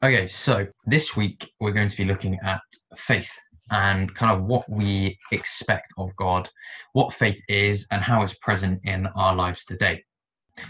Okay, 0.00 0.28
so 0.28 0.64
this 0.86 1.16
week 1.16 1.50
we're 1.58 1.72
going 1.72 1.88
to 1.88 1.96
be 1.96 2.04
looking 2.04 2.38
at 2.44 2.60
faith 2.94 3.36
and 3.72 4.14
kind 4.14 4.30
of 4.30 4.44
what 4.44 4.64
we 4.70 5.18
expect 5.32 5.92
of 5.98 6.14
God, 6.14 6.48
what 6.92 7.12
faith 7.12 7.42
is, 7.48 7.84
and 7.90 8.00
how 8.00 8.22
it's 8.22 8.34
present 8.34 8.80
in 8.84 9.08
our 9.16 9.34
lives 9.34 9.64
today. 9.64 10.04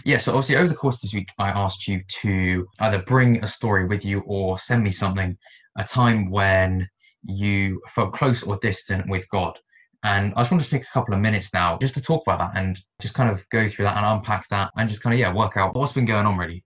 Yeah, 0.03 0.17
so 0.17 0.31
obviously 0.31 0.55
over 0.55 0.67
the 0.67 0.73
course 0.73 0.95
of 0.95 1.01
this 1.01 1.13
week, 1.13 1.29
I 1.37 1.49
asked 1.49 1.87
you 1.87 2.01
to 2.21 2.65
either 2.79 3.03
bring 3.03 3.43
a 3.43 3.47
story 3.47 3.85
with 3.85 4.03
you 4.03 4.21
or 4.21 4.57
send 4.57 4.83
me 4.83 4.89
something, 4.89 5.37
a 5.77 5.83
time 5.83 6.31
when 6.31 6.89
you 7.23 7.83
felt 7.89 8.13
close 8.13 8.41
or 8.41 8.57
distant 8.57 9.07
with 9.07 9.29
God. 9.29 9.59
And 10.01 10.33
I 10.35 10.41
just 10.41 10.51
want 10.51 10.63
to 10.63 10.69
take 10.71 10.85
a 10.85 10.91
couple 10.91 11.13
of 11.13 11.19
minutes 11.19 11.53
now 11.53 11.77
just 11.77 11.93
to 11.93 12.01
talk 12.01 12.23
about 12.25 12.39
that 12.39 12.59
and 12.59 12.79
just 12.99 13.13
kind 13.13 13.29
of 13.29 13.47
go 13.51 13.67
through 13.67 13.85
that 13.85 13.97
and 13.97 14.07
unpack 14.07 14.47
that 14.49 14.71
and 14.75 14.89
just 14.89 15.03
kind 15.03 15.13
of, 15.13 15.19
yeah, 15.19 15.31
work 15.31 15.55
out 15.55 15.75
what's 15.75 15.91
been 15.91 16.05
going 16.05 16.25
on 16.25 16.35
really. 16.35 16.63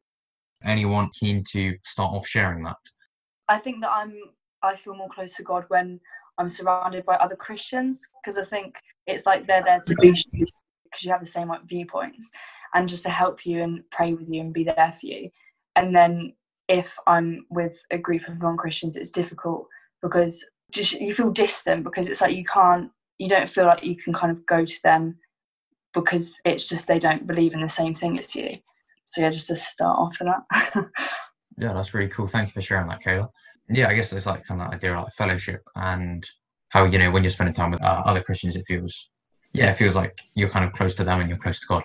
Anyone 0.66 1.09
keen 1.18 1.43
to 1.52 1.75
start 1.84 2.14
off 2.14 2.27
sharing 2.27 2.63
that? 2.63 2.77
I 3.50 3.59
think 3.59 3.82
that 3.82 3.91
I'm 3.91 4.13
I 4.62 4.76
feel 4.76 4.95
more 4.95 5.09
close 5.09 5.35
to 5.35 5.44
God 5.44 5.66
when 5.67 5.99
I'm 6.38 6.49
surrounded 6.49 7.05
by 7.05 7.16
other 7.16 7.35
Christians 7.35 8.08
because 8.23 8.38
I 8.38 8.45
think 8.45 8.76
it's 9.07 9.26
like 9.26 9.45
they're 9.45 9.63
there 9.63 9.81
to 9.85 9.95
boost 9.95 10.27
you 10.31 10.45
because 10.85 11.04
you 11.04 11.12
have 11.12 11.20
the 11.20 11.27
same 11.27 11.49
like 11.49 11.66
viewpoints 11.66 12.31
and 12.73 12.88
just 12.88 13.04
to 13.04 13.09
help 13.09 13.45
you 13.45 13.62
and 13.62 13.84
pray 13.91 14.13
with 14.13 14.30
you 14.30 14.41
and 14.41 14.54
be 14.54 14.63
there 14.63 14.98
for 14.99 15.05
you. 15.05 15.30
And 15.76 15.95
then 15.95 16.34
if 16.70 16.98
I'm 17.07 17.45
with 17.49 17.84
a 17.91 17.98
group 17.98 18.27
of 18.27 18.40
non-Christians, 18.40 18.95
it's 18.95 19.12
difficult 19.12 19.68
because 20.02 20.43
just 20.71 20.93
you 20.93 21.13
feel 21.13 21.30
distant 21.30 21.84
because 21.84 22.07
it's 22.07 22.21
like 22.21 22.35
you 22.35 22.45
can't 22.45 22.90
you 23.20 23.30
don't 23.30 23.49
feel 23.49 23.66
like 23.66 23.84
you 23.84 23.95
can 23.95 24.12
kind 24.13 24.32
of 24.32 24.45
go 24.45 24.66
to 24.66 24.84
them 24.84 25.16
because 25.93 26.34
it's 26.45 26.68
just 26.68 26.88
they 26.88 26.99
don't 26.99 27.27
believe 27.27 27.54
in 27.54 27.62
the 27.62 27.70
same 27.70 27.93
thing 27.93 28.20
as 28.20 28.35
you. 28.35 28.52
So 29.05 29.21
yeah, 29.21 29.30
just 29.30 29.48
to 29.48 29.55
start 29.55 29.98
off 29.98 30.17
with 30.20 30.30
that. 30.30 30.73
yeah, 31.57 31.73
that's 31.73 31.93
really 31.93 32.09
cool. 32.09 32.27
Thank 32.27 32.49
you 32.49 32.53
for 32.53 32.62
sharing 32.62 32.88
that, 32.88 33.03
Kayla. 33.03 33.29
Yeah, 33.70 33.89
I 33.89 33.93
guess 33.93 34.09
there's 34.09 34.26
like 34.26 34.45
kind 34.45 34.62
of 34.62 34.70
that 34.70 34.76
idea 34.76 34.93
of 34.95 35.03
like 35.03 35.13
fellowship 35.13 35.62
and 35.76 36.27
how 36.70 36.85
you 36.85 36.98
know 36.98 37.12
when 37.12 37.24
you're 37.24 37.31
spending 37.31 37.54
time 37.54 37.71
with 37.71 37.81
uh, 37.81 38.01
other 38.05 38.21
Christians, 38.21 38.55
it 38.55 38.65
feels 38.68 39.09
yeah, 39.54 39.71
it 39.71 39.77
feels 39.77 39.96
like 39.96 40.20
you're 40.34 40.49
kind 40.49 40.65
of 40.65 40.74
close 40.74 40.96
to 40.96 41.04
them 41.04 41.20
and 41.20 41.29
you're 41.29 41.37
close 41.37 41.59
to 41.59 41.68
God. 41.68 41.84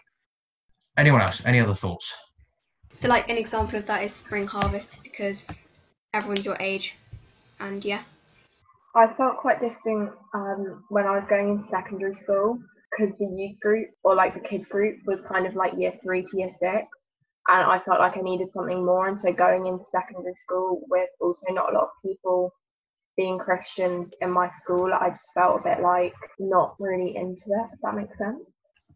Anyone 0.96 1.20
else? 1.20 1.44
Any 1.44 1.60
other 1.60 1.74
thoughts? 1.74 2.12
So, 2.92 3.08
like 3.08 3.28
an 3.28 3.36
example 3.36 3.78
of 3.78 3.86
that 3.86 4.02
is 4.02 4.12
spring 4.12 4.46
harvest 4.46 5.02
because 5.02 5.60
everyone's 6.14 6.44
your 6.44 6.56
age, 6.58 6.96
and 7.60 7.84
yeah. 7.84 8.02
I 8.96 9.12
felt 9.14 9.36
quite 9.36 9.60
distant 9.60 10.10
um, 10.34 10.84
when 10.88 11.06
I 11.06 11.16
was 11.16 11.26
going 11.28 11.50
into 11.50 11.68
secondary 11.68 12.14
school 12.14 12.58
because 12.90 13.14
the 13.18 13.26
youth 13.26 13.60
group 13.60 13.90
or 14.02 14.14
like 14.14 14.34
the 14.34 14.40
kids 14.40 14.66
group 14.66 14.98
was 15.06 15.20
kind 15.30 15.46
of 15.46 15.54
like 15.54 15.74
year 15.76 15.92
three 16.02 16.22
to 16.22 16.36
year 16.38 16.50
six, 16.58 16.88
and 17.48 17.64
I 17.64 17.78
felt 17.80 18.00
like 18.00 18.16
I 18.16 18.20
needed 18.20 18.48
something 18.52 18.84
more. 18.84 19.08
And 19.08 19.18
so 19.18 19.32
going 19.32 19.66
into 19.66 19.84
secondary 19.90 20.34
school 20.34 20.82
with 20.88 21.08
also 21.20 21.46
not 21.50 21.72
a 21.72 21.74
lot 21.74 21.84
of 21.84 21.88
people 22.04 22.52
being 23.16 23.38
Christian 23.38 24.10
in 24.20 24.30
my 24.30 24.48
school, 24.60 24.92
I 24.92 25.10
just 25.10 25.32
felt 25.34 25.60
a 25.60 25.64
bit 25.64 25.80
like 25.80 26.14
not 26.38 26.76
really 26.78 27.16
into 27.16 27.46
it. 27.46 27.66
If 27.72 27.80
that 27.82 27.94
makes 27.94 28.16
sense. 28.18 28.40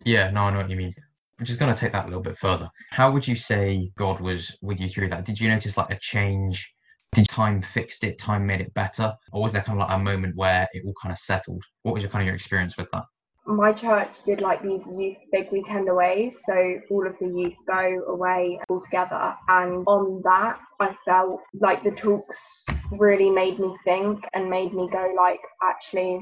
Yeah, 0.04 0.30
no, 0.30 0.42
I 0.42 0.50
know 0.50 0.58
what 0.58 0.70
you 0.70 0.76
mean. 0.76 0.94
I'm 1.38 1.46
just 1.46 1.58
going 1.58 1.74
to 1.74 1.80
take 1.80 1.92
that 1.92 2.04
a 2.04 2.08
little 2.08 2.22
bit 2.22 2.38
further. 2.38 2.70
How 2.90 3.10
would 3.10 3.26
you 3.26 3.36
say 3.36 3.90
God 3.96 4.20
was 4.20 4.56
with 4.62 4.80
you 4.80 4.88
through 4.88 5.08
that? 5.08 5.24
Did 5.24 5.40
you 5.40 5.48
notice 5.48 5.76
like 5.76 5.90
a 5.90 5.98
change 5.98 6.72
did 7.12 7.28
time 7.28 7.60
fixed 7.60 8.04
it 8.04 8.18
time 8.18 8.46
made 8.46 8.60
it 8.60 8.72
better 8.74 9.14
or 9.32 9.42
was 9.42 9.52
there 9.52 9.62
kind 9.62 9.80
of 9.80 9.86
like 9.86 9.94
a 9.94 10.02
moment 10.02 10.34
where 10.34 10.66
it 10.72 10.82
all 10.84 10.94
kind 11.00 11.12
of 11.12 11.18
settled 11.18 11.62
what 11.82 11.92
was 11.92 12.02
your 12.02 12.10
kind 12.10 12.22
of 12.22 12.26
your 12.26 12.34
experience 12.34 12.76
with 12.76 12.90
that 12.90 13.04
my 13.46 13.72
church 13.72 14.22
did 14.24 14.40
like 14.40 14.62
these 14.62 14.86
youth 14.86 15.16
big 15.32 15.50
weekend 15.50 15.88
aways 15.88 16.34
so 16.46 16.80
all 16.90 17.06
of 17.06 17.14
the 17.20 17.26
youth 17.26 17.54
go 17.66 18.02
away 18.08 18.60
all 18.68 18.80
together 18.80 19.34
and 19.48 19.84
on 19.86 20.20
that 20.22 20.58
i 20.80 20.94
felt 21.04 21.40
like 21.60 21.82
the 21.82 21.90
talks 21.90 22.64
really 22.92 23.30
made 23.30 23.58
me 23.58 23.74
think 23.84 24.24
and 24.34 24.48
made 24.48 24.72
me 24.72 24.88
go 24.92 25.12
like 25.16 25.40
actually 25.62 26.20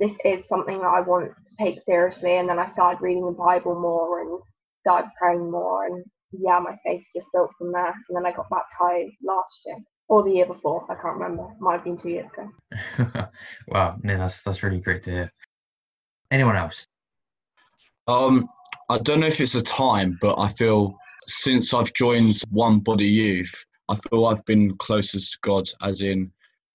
this 0.00 0.12
is 0.24 0.42
something 0.48 0.78
that 0.78 0.94
i 0.96 1.00
want 1.00 1.30
to 1.46 1.56
take 1.56 1.78
seriously 1.84 2.38
and 2.38 2.48
then 2.48 2.58
i 2.58 2.66
started 2.66 3.00
reading 3.00 3.24
the 3.24 3.32
bible 3.32 3.80
more 3.80 4.20
and 4.20 4.40
started 4.80 5.10
praying 5.16 5.50
more 5.50 5.86
and 5.86 6.04
yeah 6.32 6.58
my 6.58 6.76
faith 6.84 7.04
just 7.14 7.28
built 7.32 7.50
from 7.56 7.70
there 7.70 7.94
and 8.08 8.16
then 8.16 8.26
i 8.26 8.32
got 8.32 8.50
baptized 8.50 9.14
last 9.22 9.60
year 9.64 9.76
or 10.08 10.24
the 10.24 10.30
year 10.30 10.46
before. 10.46 10.84
I 10.90 10.94
can't 10.94 11.18
remember. 11.18 11.48
Might 11.60 11.74
have 11.74 11.84
been 11.84 11.98
two 11.98 12.08
years 12.08 12.30
ago. 12.32 13.28
wow, 13.68 13.98
no, 14.02 14.16
that's 14.16 14.42
that's 14.42 14.62
really 14.62 14.80
great 14.80 15.02
to 15.04 15.10
hear. 15.10 15.32
Anyone 16.30 16.56
else? 16.56 16.86
Um, 18.06 18.48
I 18.88 18.98
don't 18.98 19.20
know 19.20 19.26
if 19.26 19.40
it's 19.40 19.54
a 19.54 19.62
time, 19.62 20.18
but 20.20 20.38
I 20.38 20.48
feel 20.48 20.96
since 21.26 21.74
I've 21.74 21.92
joined 21.94 22.40
One 22.50 22.80
Body 22.80 23.06
Youth, 23.06 23.52
I 23.88 23.96
feel 23.96 24.26
I've 24.26 24.44
been 24.46 24.76
closest 24.78 25.32
to 25.32 25.38
God. 25.42 25.68
As 25.82 26.02
in, 26.02 26.30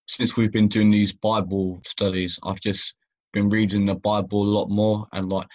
since 0.07 0.37
we've 0.37 0.51
been 0.51 0.67
doing 0.67 0.91
these 0.91 1.13
Bible 1.13 1.79
studies, 1.85 2.39
I've 2.43 2.61
just 2.61 2.95
been 3.33 3.49
reading 3.49 3.85
the 3.85 3.95
Bible 3.95 4.43
a 4.43 4.53
lot 4.57 4.69
more 4.69 5.07
and 5.13 5.29
like 5.29 5.47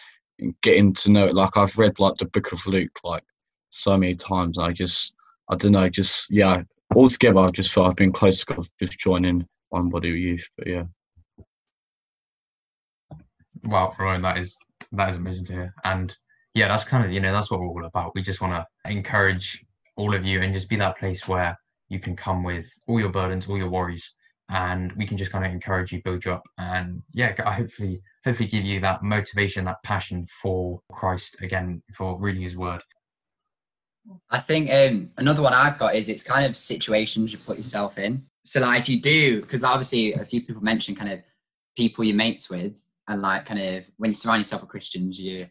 getting 0.63 0.93
to 0.95 1.11
know 1.11 1.27
it. 1.27 1.35
Like 1.35 1.57
I've 1.57 1.79
read 1.79 2.01
like 2.01 2.15
the 2.15 2.27
Book 2.27 2.53
of 2.53 2.67
Luke 2.67 2.99
like 3.05 3.25
so 3.71 3.97
many 3.97 4.15
times. 4.15 4.59
I 4.59 4.73
just 4.73 5.15
I 5.49 5.57
don't 5.57 5.73
know, 5.73 5.89
just 5.89 6.31
yeah, 6.31 6.63
altogether, 6.95 7.39
I've 7.39 7.53
just 7.53 7.73
felt 7.73 7.89
I've 7.89 7.97
been 7.97 8.13
close 8.13 8.45
to 8.45 8.55
God 8.55 8.67
just 8.81 8.99
joining 8.99 9.47
One 9.71 9.89
Body 9.89 10.09
Youth. 10.09 10.49
But 10.57 10.67
yeah. 10.67 10.85
Wow, 13.69 13.95
Ryan, 13.99 14.23
that 14.23 14.39
is 14.39 14.59
that 14.93 15.09
is 15.09 15.17
amazing 15.17 15.47
to 15.47 15.53
hear. 15.53 15.75
And 15.85 16.15
yeah, 16.55 16.69
that's 16.69 16.85
kind 16.85 17.05
of 17.05 17.13
you 17.13 17.21
know 17.21 17.33
that's 17.33 17.51
what 17.51 17.61
we're 17.61 17.69
all 17.69 17.85
about. 17.85 18.15
We 18.15 18.23
just 18.23 18.41
want 18.41 18.53
to 18.53 18.91
encourage 18.91 19.65
all 19.97 20.15
of 20.15 20.25
you 20.25 20.43
and 20.43 20.55
just 20.55 20.69
be 20.69 20.77
that 20.77 20.99
place 20.99 21.27
where 21.27 21.59
you 21.89 21.99
can 21.99 22.17
come 22.17 22.43
with 22.43 22.67
all 22.87 23.01
your 23.01 23.11
burdens, 23.11 23.49
all 23.49 23.59
your 23.59 23.71
worries, 23.71 24.15
and 24.51 24.93
we 24.93 25.07
can 25.07 25.17
just 25.17 25.33
kind 25.33 25.45
of 25.45 25.53
encourage 25.53 25.93
you, 25.93 26.03
build 26.03 26.25
you 26.25 26.33
up, 26.33 26.43
and 26.59 27.03
yeah, 27.13 27.35
hopefully 27.51 28.01
hopefully 28.25 28.49
give 28.49 28.65
you 28.65 28.81
that 28.81 29.03
motivation, 29.03 29.65
that 29.65 29.83
passion 29.85 30.27
for 30.43 30.81
Christ 30.93 31.37
again, 31.41 31.83
for 31.95 32.19
reading 32.19 32.43
His 32.43 32.57
Word, 32.57 32.83
I 34.31 34.39
think 34.39 34.71
um, 34.71 35.09
another 35.17 35.43
one 35.43 35.55
I've 35.55 35.79
got 35.79 35.95
is 35.95 36.09
it's 36.09 36.23
kind 36.23 36.47
of 36.47 36.57
situations 36.57 37.33
you 37.33 37.39
put 37.39 37.57
yourself 37.57 37.99
in. 37.99 38.25
So 38.45 38.61
like 38.61 38.81
if 38.81 38.89
you 38.89 39.01
do, 39.01 39.41
because 39.41 39.63
obviously 39.63 40.15
a 40.15 40.25
few 40.25 40.43
people 40.43 40.63
mentioned 40.63 40.99
kind 40.99 41.13
of 41.13 41.21
people 41.77 42.05
you're 42.05 42.17
mates 42.17 42.49
with, 42.49 42.83
and 43.09 43.23
like 43.23 43.47
kind 43.47 43.61
of 43.61 43.91
when 43.97 44.11
you 44.11 44.15
surround 44.15 44.41
yourself 44.41 44.63
with 44.63 44.71
Christians, 44.71 45.19
you 45.19 45.49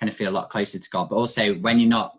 kind 0.00 0.10
of 0.10 0.16
feel 0.16 0.30
a 0.30 0.32
lot 0.32 0.50
closer 0.50 0.78
to 0.78 0.90
God. 0.90 1.08
But 1.08 1.16
also 1.16 1.54
when 1.54 1.78
you're 1.78 1.88
not 1.88 2.18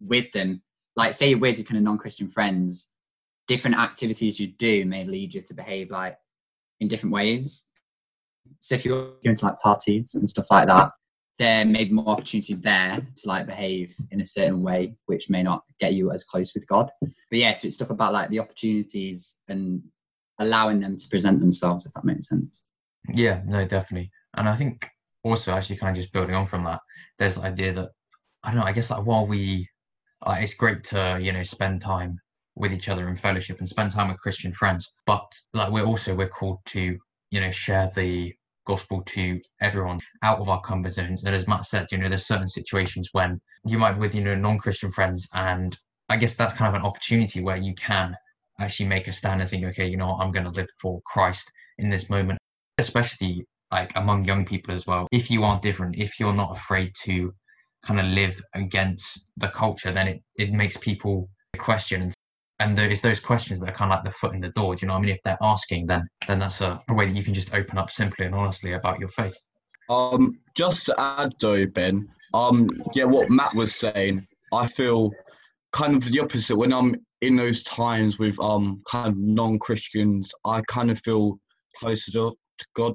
with 0.00 0.32
them, 0.32 0.62
like 0.96 1.14
say 1.14 1.30
you're 1.30 1.38
with 1.38 1.58
your 1.58 1.66
kind 1.66 1.76
of 1.76 1.84
non-Christian 1.84 2.30
friends, 2.30 2.92
different 3.46 3.76
activities 3.76 4.40
you 4.40 4.48
do 4.48 4.84
may 4.84 5.04
lead 5.04 5.34
you 5.34 5.42
to 5.42 5.54
behave 5.54 5.90
like 5.90 6.16
in 6.80 6.88
different 6.88 7.12
ways. 7.12 7.66
So 8.60 8.74
if 8.74 8.84
you're 8.84 9.12
going 9.22 9.36
to 9.36 9.44
like 9.44 9.60
parties 9.60 10.14
and 10.14 10.28
stuff 10.28 10.46
like 10.50 10.66
that, 10.68 10.90
there 11.38 11.64
may 11.64 11.84
be 11.84 11.92
more 11.92 12.08
opportunities 12.08 12.60
there 12.60 13.06
to 13.16 13.28
like 13.28 13.46
behave 13.46 13.94
in 14.10 14.20
a 14.20 14.26
certain 14.26 14.62
way, 14.62 14.96
which 15.06 15.30
may 15.30 15.42
not 15.42 15.62
get 15.78 15.94
you 15.94 16.10
as 16.10 16.24
close 16.24 16.52
with 16.54 16.66
God. 16.66 16.90
But 17.00 17.38
yeah, 17.38 17.52
so 17.52 17.66
it's 17.66 17.76
stuff 17.76 17.90
about 17.90 18.12
like 18.12 18.30
the 18.30 18.40
opportunities 18.40 19.36
and 19.48 19.82
allowing 20.40 20.80
them 20.80 20.96
to 20.96 21.08
present 21.08 21.40
themselves, 21.40 21.86
if 21.86 21.92
that 21.92 22.04
makes 22.04 22.28
sense. 22.28 22.64
Yeah, 23.14 23.42
no, 23.46 23.64
definitely. 23.66 24.10
And 24.36 24.48
I 24.48 24.56
think 24.56 24.88
also 25.24 25.52
actually 25.52 25.76
kind 25.78 25.96
of 25.96 26.02
just 26.02 26.12
building 26.12 26.34
on 26.34 26.46
from 26.46 26.64
that, 26.64 26.80
there's 27.18 27.36
the 27.36 27.42
idea 27.42 27.72
that 27.74 27.88
I 28.42 28.50
don't 28.50 28.60
know, 28.60 28.66
I 28.66 28.72
guess 28.72 28.90
like 28.90 29.04
while 29.04 29.26
we 29.26 29.68
like 30.26 30.42
it's 30.42 30.54
great 30.54 30.84
to, 30.84 31.18
you 31.20 31.32
know, 31.32 31.42
spend 31.42 31.80
time 31.82 32.18
with 32.56 32.72
each 32.72 32.88
other 32.88 33.08
in 33.08 33.16
fellowship 33.16 33.58
and 33.60 33.68
spend 33.68 33.92
time 33.92 34.08
with 34.08 34.18
Christian 34.20 34.52
friends, 34.52 34.92
but 35.06 35.26
like 35.54 35.72
we're 35.72 35.84
also 35.86 36.14
we're 36.14 36.28
called 36.28 36.58
to, 36.66 36.98
you 37.30 37.40
know, 37.40 37.50
share 37.50 37.90
the 37.94 38.34
gospel 38.66 39.02
to 39.04 39.40
everyone 39.62 40.00
out 40.22 40.40
of 40.40 40.48
our 40.48 40.60
comfort 40.62 40.92
zones. 40.92 41.24
And 41.24 41.34
as 41.34 41.48
Matt 41.48 41.66
said, 41.66 41.86
you 41.92 41.98
know, 41.98 42.08
there's 42.08 42.26
certain 42.26 42.48
situations 42.48 43.10
when 43.12 43.40
you 43.64 43.78
might 43.78 43.94
be 43.94 44.00
with, 44.00 44.14
you 44.14 44.22
know, 44.24 44.34
non-Christian 44.34 44.92
friends. 44.92 45.28
And 45.34 45.76
I 46.10 46.16
guess 46.18 46.36
that's 46.36 46.54
kind 46.54 46.68
of 46.74 46.80
an 46.80 46.86
opportunity 46.86 47.40
where 47.42 47.56
you 47.56 47.74
can 47.74 48.16
actually 48.60 48.88
make 48.88 49.08
a 49.08 49.12
stand 49.12 49.40
and 49.40 49.48
think, 49.50 49.64
okay, 49.66 49.86
you 49.88 49.96
know, 49.96 50.18
I'm 50.20 50.32
going 50.32 50.44
to 50.44 50.50
live 50.50 50.68
for 50.80 51.00
Christ 51.06 51.50
in 51.78 51.90
this 51.90 52.10
moment, 52.10 52.37
especially 52.78 53.44
like 53.70 53.92
among 53.96 54.24
young 54.24 54.44
people 54.44 54.72
as 54.72 54.86
well. 54.86 55.06
If 55.12 55.30
you 55.30 55.44
are 55.44 55.60
different, 55.60 55.96
if 55.96 56.18
you're 56.18 56.32
not 56.32 56.56
afraid 56.56 56.92
to 57.04 57.32
kind 57.84 58.00
of 58.00 58.06
live 58.06 58.40
against 58.54 59.28
the 59.36 59.48
culture, 59.48 59.92
then 59.92 60.08
it, 60.08 60.22
it 60.36 60.52
makes 60.52 60.76
people 60.76 61.28
question 61.58 62.12
and 62.60 62.76
there 62.76 62.90
is 62.90 63.00
those 63.02 63.20
questions 63.20 63.60
that 63.60 63.68
are 63.68 63.74
kind 63.74 63.92
of 63.92 63.98
like 63.98 64.04
the 64.04 64.18
foot 64.18 64.34
in 64.34 64.40
the 64.40 64.48
door. 64.50 64.74
Do 64.74 64.82
you 64.82 64.88
know 64.88 64.94
what 64.94 65.00
I 65.00 65.02
mean? 65.02 65.14
If 65.14 65.22
they're 65.22 65.38
asking, 65.40 65.86
then 65.86 66.08
then 66.26 66.38
that's 66.38 66.60
a, 66.60 66.80
a 66.88 66.94
way 66.94 67.06
that 67.06 67.14
you 67.14 67.22
can 67.22 67.34
just 67.34 67.54
open 67.54 67.78
up 67.78 67.90
simply 67.90 68.26
and 68.26 68.34
honestly 68.34 68.72
about 68.72 68.98
your 68.98 69.10
faith. 69.10 69.36
Um, 69.88 70.38
just 70.54 70.86
to 70.86 70.94
add 70.98 71.32
though, 71.40 71.66
Ben. 71.66 72.08
Um, 72.34 72.68
yeah, 72.94 73.04
what 73.04 73.30
Matt 73.30 73.54
was 73.54 73.74
saying, 73.74 74.26
I 74.52 74.66
feel 74.66 75.12
kind 75.72 75.96
of 75.96 76.04
the 76.04 76.20
opposite. 76.20 76.56
When 76.56 76.72
I'm 76.72 76.96
in 77.20 77.36
those 77.36 77.62
times 77.62 78.18
with 78.18 78.38
um 78.40 78.82
kind 78.90 79.08
of 79.08 79.16
non-Christians, 79.16 80.32
I 80.44 80.60
kind 80.62 80.90
of 80.90 81.00
feel 81.00 81.38
closer 81.76 82.10
to 82.12 82.32
God. 82.74 82.94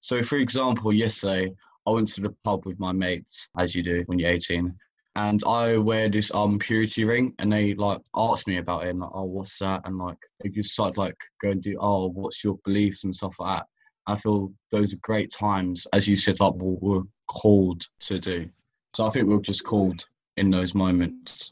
So, 0.00 0.22
for 0.22 0.36
example, 0.36 0.92
yesterday 0.92 1.52
I 1.86 1.90
went 1.90 2.08
to 2.08 2.20
the 2.20 2.34
pub 2.44 2.66
with 2.66 2.78
my 2.78 2.92
mates, 2.92 3.48
as 3.58 3.74
you 3.74 3.82
do 3.82 4.02
when 4.06 4.18
you're 4.18 4.30
18, 4.30 4.74
and 5.16 5.42
I 5.44 5.76
wear 5.76 6.08
this 6.08 6.32
um 6.34 6.58
purity 6.58 7.04
ring, 7.04 7.34
and 7.38 7.52
they 7.52 7.74
like 7.74 8.00
asked 8.14 8.46
me 8.46 8.58
about 8.58 8.86
it, 8.86 8.90
and 8.90 9.00
like, 9.00 9.10
oh, 9.12 9.24
what's 9.24 9.58
that? 9.58 9.82
And 9.84 9.98
like 9.98 10.18
they 10.40 10.50
just 10.50 10.72
start 10.72 10.96
like 10.96 11.16
go 11.42 11.50
and 11.50 11.62
do, 11.62 11.76
oh, 11.80 12.08
what's 12.08 12.44
your 12.44 12.58
beliefs 12.64 13.04
and 13.04 13.14
stuff 13.14 13.36
like 13.40 13.58
that. 13.58 13.66
I 14.06 14.16
feel 14.16 14.52
those 14.72 14.94
are 14.94 14.98
great 15.02 15.30
times, 15.30 15.86
as 15.92 16.08
you 16.08 16.16
said, 16.16 16.40
like 16.40 16.54
we're 16.56 17.02
called 17.26 17.82
to 18.00 18.18
do. 18.18 18.48
So 18.94 19.06
I 19.06 19.10
think 19.10 19.28
we're 19.28 19.40
just 19.40 19.64
called 19.64 20.06
in 20.38 20.50
those 20.50 20.74
moments. 20.74 21.50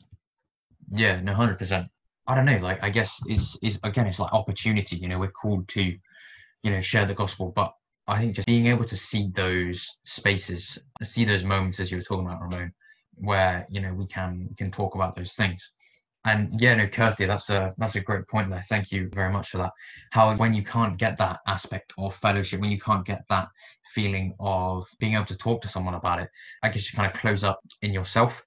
Yeah, 0.90 1.20
no, 1.20 1.34
hundred 1.34 1.58
percent. 1.58 1.88
I 2.26 2.34
don't 2.34 2.46
know. 2.46 2.58
Like, 2.58 2.82
I 2.82 2.90
guess 2.90 3.20
is 3.28 3.58
is 3.62 3.78
again, 3.82 4.06
it's 4.06 4.18
like 4.18 4.32
opportunity. 4.32 4.96
You 4.96 5.08
know, 5.08 5.18
we're 5.18 5.30
called 5.30 5.68
to, 5.68 5.96
you 6.66 6.72
know, 6.72 6.80
share 6.80 7.06
the 7.06 7.14
gospel, 7.14 7.52
but 7.54 7.72
I 8.08 8.18
think 8.18 8.34
just 8.34 8.46
being 8.46 8.66
able 8.66 8.84
to 8.86 8.96
see 8.96 9.30
those 9.32 9.98
spaces, 10.04 10.76
see 11.04 11.24
those 11.24 11.44
moments 11.44 11.78
as 11.78 11.92
you 11.92 11.98
were 11.98 12.02
talking 12.02 12.26
about, 12.26 12.40
Ramon, 12.40 12.72
where 13.14 13.68
you 13.70 13.80
know 13.80 13.94
we 13.94 14.04
can 14.08 14.46
we 14.48 14.56
can 14.56 14.72
talk 14.72 14.96
about 14.96 15.14
those 15.14 15.34
things. 15.34 15.70
And 16.24 16.60
yeah, 16.60 16.74
no, 16.74 16.88
Kirsty, 16.88 17.24
that's 17.24 17.50
a 17.50 17.72
that's 17.78 17.94
a 17.94 18.00
great 18.00 18.26
point 18.26 18.50
there. 18.50 18.62
Thank 18.62 18.90
you 18.90 19.08
very 19.14 19.32
much 19.32 19.50
for 19.50 19.58
that. 19.58 19.70
How 20.10 20.34
when 20.34 20.54
you 20.54 20.64
can't 20.64 20.98
get 20.98 21.16
that 21.18 21.38
aspect 21.46 21.92
of 21.98 22.16
fellowship, 22.16 22.60
when 22.60 22.72
you 22.72 22.80
can't 22.80 23.06
get 23.06 23.22
that 23.28 23.46
feeling 23.94 24.34
of 24.40 24.88
being 24.98 25.14
able 25.14 25.26
to 25.26 25.36
talk 25.36 25.62
to 25.62 25.68
someone 25.68 25.94
about 25.94 26.18
it, 26.18 26.28
I 26.64 26.68
guess 26.70 26.90
you 26.90 26.96
kind 26.96 27.08
of 27.08 27.20
close 27.20 27.44
up 27.44 27.60
in 27.82 27.92
yourself. 27.92 28.42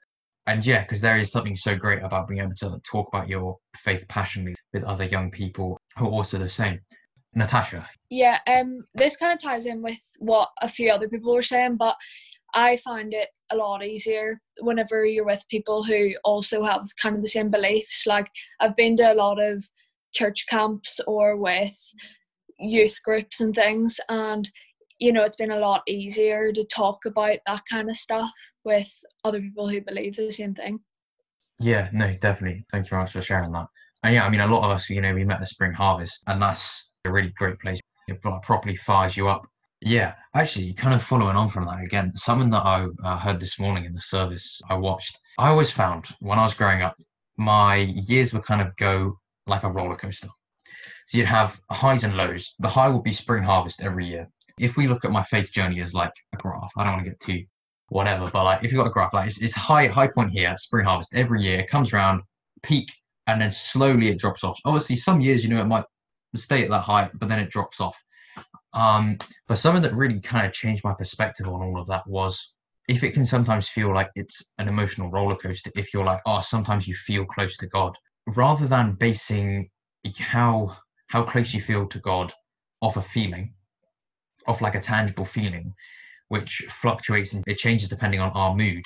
And 0.46 0.66
yeah, 0.66 0.82
because 0.82 1.00
there 1.00 1.18
is 1.18 1.32
something 1.32 1.56
so 1.56 1.74
great 1.74 2.04
about 2.04 2.28
being 2.28 2.42
able 2.42 2.56
to 2.56 2.82
talk 2.84 3.08
about 3.08 3.30
your 3.30 3.58
faith 3.78 4.04
passionately 4.10 4.56
with 4.74 4.84
other 4.84 5.06
young 5.06 5.32
people 5.32 5.80
who 5.98 6.08
are 6.08 6.12
also 6.12 6.38
the 6.38 6.50
same. 6.50 6.82
Natasha. 7.34 7.88
Yeah, 8.10 8.40
um, 8.48 8.86
this 8.96 9.18
kind 9.18 9.34
of 9.34 9.40
ties 9.40 9.66
in 9.66 9.82
with 9.82 10.00
what 10.18 10.50
a 10.62 10.68
few 10.68 10.90
other 10.90 11.08
people 11.08 11.34
were 11.34 11.42
saying, 11.42 11.78
but 11.78 11.96
I 12.54 12.78
find 12.78 13.14
it 13.14 13.30
a 13.52 13.56
lot 13.56 13.86
easier 13.86 14.42
whenever 14.62 15.06
you're 15.06 15.26
with 15.26 15.46
people 15.50 15.84
who 15.84 16.12
also 16.24 16.64
have 16.64 16.86
kind 17.02 17.16
of 17.16 17.22
the 17.22 17.28
same 17.28 17.50
beliefs. 17.50 18.06
Like 18.08 18.28
I've 18.60 18.76
been 18.76 18.98
to 18.98 19.14
a 19.14 19.16
lot 19.16 19.40
of 19.40 19.64
church 20.14 20.46
camps 20.50 21.00
or 21.06 21.38
with 21.38 21.76
youth 22.60 23.00
groups 23.04 23.42
and 23.42 23.54
things, 23.54 24.00
and 24.10 24.50
you 25.00 25.14
know 25.14 25.24
it's 25.24 25.38
been 25.38 25.52
a 25.52 25.60
lot 25.60 25.84
easier 25.88 26.52
to 26.52 26.64
talk 26.66 27.06
about 27.06 27.38
that 27.46 27.62
kind 27.70 27.90
of 27.90 27.96
stuff 27.96 28.34
with 28.66 28.92
other 29.24 29.40
people 29.40 29.70
who 29.70 29.82
believe 29.82 30.16
the 30.16 30.32
same 30.32 30.56
thing. 30.56 30.80
Yeah, 31.60 31.90
no, 31.92 32.14
definitely. 32.14 32.66
Thank 32.72 32.86
you 32.86 32.90
very 32.90 33.04
much 33.04 33.12
for 33.12 33.22
sharing 33.22 33.52
that. 33.52 33.68
And 34.04 34.14
yeah, 34.16 34.26
I 34.26 34.30
mean, 34.30 34.40
a 34.40 34.48
lot 34.48 34.64
of 34.64 34.72
us, 34.72 34.90
you 34.90 35.02
know, 35.02 35.14
we 35.14 35.26
met 35.26 35.42
the 35.42 35.46
Spring 35.46 35.74
Harvest, 35.74 36.24
and 36.28 36.42
that's 36.42 36.89
a 37.06 37.12
really 37.12 37.34
great 37.38 37.60
place. 37.60 37.80
It 38.08 38.22
properly 38.22 38.76
fires 38.76 39.16
you 39.16 39.30
up 39.30 39.46
yeah, 39.82 40.16
actually, 40.36 40.74
kind 40.74 40.94
of 40.94 41.02
following 41.02 41.38
on 41.38 41.50
from 41.50 41.66
that 41.66 41.82
again, 41.82 42.12
something 42.16 42.50
that 42.50 42.66
I 42.66 42.88
uh, 43.04 43.18
heard 43.18 43.40
this 43.40 43.60
morning 43.60 43.86
in 43.86 43.94
the 43.94 44.02
service 44.02 44.62
I 44.70 44.76
watched. 44.76 45.18
I 45.38 45.50
always 45.50 45.72
found 45.72 46.08
when 46.20 46.38
I 46.38 46.44
was 46.44 46.54
growing 46.54 46.82
up, 46.82 46.96
my 47.38 47.78
years 47.78 48.34
would 48.34 48.44
kind 48.44 48.62
of 48.62 48.76
go 48.76 49.18
like 49.48 49.64
a 49.64 49.72
roller 49.72 49.96
coaster. 49.96 50.28
So 51.08 51.18
you'd 51.18 51.28
have 51.28 51.60
highs 51.72 52.04
and 52.04 52.16
lows. 52.16 52.56
The 52.60 52.68
high 52.68 52.90
would 52.90 53.04
be 53.04 53.14
spring 53.14 53.44
harvest 53.44 53.82
every 53.82 54.06
year. 54.06 54.28
If 54.60 54.76
we 54.76 54.88
look 54.88 55.06
at 55.06 55.12
my 55.12 55.24
faith 55.24 55.54
journey 55.54 55.82
as 55.82 55.94
like 55.94 56.12
a 56.34 56.38
graph, 56.38 56.72
I 56.78 56.84
don't 56.84 56.94
want 56.94 57.06
to 57.06 57.12
get 57.12 57.20
too 57.22 57.46
whatever, 57.88 58.30
but 58.32 58.44
like 58.44 58.64
if 58.64 58.72
you've 58.72 58.80
got 58.80 58.88
a 58.88 58.92
graph, 58.92 59.14
like 59.14 59.28
it's, 59.28 59.42
it's 59.42 59.54
high 59.54 59.88
high 59.88 60.10
point 60.10 60.32
here, 60.32 60.54
spring 60.58 60.86
harvest 60.86 61.16
every 61.16 61.42
year, 61.42 61.60
it 61.60 61.70
comes 61.70 61.94
around, 61.94 62.22
peak, 62.64 62.92
and 63.28 63.42
then 63.42 63.50
slowly 63.50 64.10
it 64.10 64.20
drops 64.20 64.44
off. 64.44 64.60
Obviously, 64.66 64.98
some 64.98 65.22
years 65.22 65.42
you 65.42 65.50
know 65.50 65.62
it 65.62 65.66
might 65.66 65.86
stay 66.36 66.64
at 66.64 66.70
that 66.70 66.82
height, 66.82 67.12
but 67.16 67.30
then 67.30 67.40
it 67.40 67.50
drops 67.50 67.82
off. 67.82 67.98
Um, 68.74 69.18
but 69.48 69.58
something 69.58 69.82
that 69.84 69.96
really 69.96 70.22
kind 70.22 70.46
of 70.46 70.54
changed 70.54 70.84
my 70.84 70.94
perspective 70.94 71.48
on 71.48 71.62
all 71.62 71.80
of 71.80 71.88
that 71.88 72.06
was 72.08 72.54
if 72.88 73.04
it 73.04 73.14
can 73.14 73.26
sometimes 73.26 73.70
feel 73.70 73.94
like 73.94 74.10
it's 74.16 74.52
an 74.58 74.68
emotional 74.68 75.12
roller 75.12 75.36
coaster, 75.36 75.72
if 75.76 75.94
you're 75.94 76.06
like, 76.06 76.22
oh, 76.26 76.42
sometimes 76.42 76.88
you 76.88 76.96
feel 76.96 77.26
close 77.26 77.56
to 77.58 77.68
God, 77.68 77.96
rather 78.28 78.68
than 78.68 78.94
basing 78.94 79.70
how 80.18 80.76
how 81.08 81.24
close 81.24 81.54
you 81.54 81.62
feel 81.62 81.88
to 81.88 82.00
God 82.00 82.32
off 82.82 82.98
a 82.98 83.02
feeling, 83.02 83.54
off 84.48 84.62
like 84.62 84.76
a 84.76 84.80
tangible 84.80 85.26
feeling, 85.26 85.74
which 86.30 86.66
fluctuates 86.70 87.34
and 87.34 87.44
it 87.48 87.58
changes 87.58 87.90
depending 87.90 88.20
on 88.20 88.32
our 88.32 88.56
mood. 88.56 88.84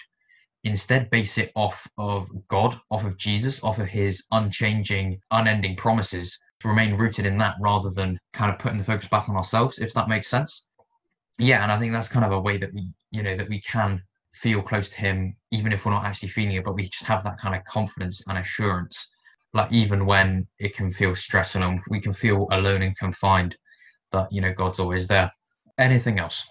Instead, 0.66 1.10
base 1.10 1.38
it 1.38 1.51
off 1.56 1.86
of 1.98 2.30
God, 2.48 2.80
off 2.89 3.04
of 3.04 3.18
Jesus, 3.18 3.62
off 3.63 3.80
of 3.80 3.88
his 3.88 4.24
unchanging, 4.31 5.19
unending 5.31 5.75
promises 5.75 6.39
to 6.63 6.69
remain 6.69 6.95
rooted 6.95 7.25
in 7.25 7.38
that 7.38 7.56
rather 7.60 7.89
than 7.89 8.18
kind 8.31 8.51
of 8.51 8.57
putting 8.57 8.77
the 8.77 8.83
focus 8.83 9.07
back 9.10 9.30
on 9.30 9.36
ourselves, 9.36 9.80
if 9.80 9.94
that 9.94 10.07
makes 10.07 10.30
sense. 10.30 10.68
Yeah, 11.38 11.62
and 11.62 11.71
I 11.71 11.77
think 11.77 11.92
that's 11.92 12.07
kind 12.07 12.25
of 12.25 12.31
a 12.31 12.39
way 12.39 12.57
that 12.57 12.74
we, 12.74 12.89
you 13.12 13.21
know, 13.21 13.36
that 13.36 13.50
we 13.50 13.62
can 13.62 14.01
feel 14.33 14.62
close 14.62 14.89
to 14.89 14.98
him, 14.98 15.36
even 15.51 15.74
if 15.74 15.86
we're 15.86 15.92
not 15.92 16.06
actually 16.06 16.30
feeling 16.30 16.56
it, 16.56 16.63
but 16.63 16.75
we 16.75 16.83
just 16.83 17.04
have 17.04 17.24
that 17.25 17.39
kind 17.39 17.54
of 17.54 17.63
confidence 17.65 18.24
and 18.27 18.38
assurance. 18.38 19.10
Like 19.54 19.71
even 19.71 20.06
when 20.06 20.48
it 20.57 20.75
can 20.75 20.92
feel 20.92 21.15
stressful 21.15 21.63
and 21.63 21.81
we 21.89 22.00
can 22.00 22.13
feel 22.13 22.48
alone 22.51 22.81
and 22.81 22.98
confined, 22.98 23.56
that 24.12 24.31
you 24.31 24.42
know 24.42 24.54
God's 24.54 24.80
always 24.80 25.06
there. 25.06 25.31
Anything 25.77 26.18
else? 26.18 26.44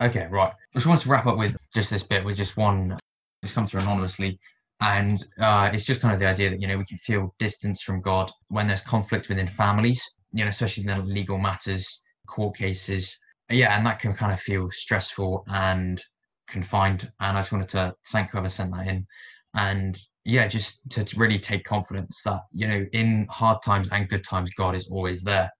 Okay, 0.00 0.26
right. 0.30 0.52
I 0.52 0.74
just 0.74 0.86
wanted 0.86 1.02
to 1.02 1.08
wrap 1.08 1.26
up 1.26 1.38
with 1.38 1.56
just 1.74 1.90
this 1.90 2.02
bit 2.04 2.24
with 2.24 2.36
just 2.36 2.56
one. 2.56 2.96
It's 3.42 3.52
come 3.52 3.66
through 3.66 3.80
anonymously 3.80 4.38
and 4.80 5.18
uh, 5.40 5.70
it's 5.72 5.84
just 5.84 6.00
kind 6.00 6.14
of 6.14 6.20
the 6.20 6.26
idea 6.26 6.50
that 6.50 6.60
you 6.60 6.66
know 6.66 6.78
we 6.78 6.84
can 6.84 6.98
feel 6.98 7.34
distance 7.38 7.82
from 7.82 8.00
god 8.00 8.30
when 8.48 8.66
there's 8.66 8.82
conflict 8.82 9.28
within 9.28 9.46
families 9.46 10.02
you 10.32 10.44
know 10.44 10.48
especially 10.48 10.86
in 10.86 11.14
legal 11.14 11.38
matters 11.38 12.02
court 12.30 12.56
cases. 12.56 13.18
Yeah 13.50 13.76
and 13.76 13.84
that 13.84 13.98
can 13.98 14.14
kind 14.14 14.32
of 14.32 14.40
feel 14.40 14.70
stressful 14.70 15.44
and 15.48 16.02
confined 16.48 17.10
and 17.20 17.36
i 17.36 17.40
just 17.40 17.52
wanted 17.52 17.68
to 17.70 17.94
thank 18.10 18.30
whoever 18.30 18.48
sent 18.48 18.72
that 18.72 18.86
in. 18.86 19.06
And 19.54 19.98
yeah 20.24 20.46
just 20.46 20.88
to, 20.90 21.04
to 21.04 21.18
really 21.18 21.38
take 21.38 21.64
confidence 21.64 22.22
that 22.24 22.42
you 22.52 22.68
know 22.68 22.86
in 22.92 23.26
hard 23.30 23.62
times 23.62 23.88
and 23.90 24.08
good 24.08 24.24
times 24.24 24.50
god 24.54 24.76
is 24.76 24.88
always 24.88 25.22
there. 25.22 25.50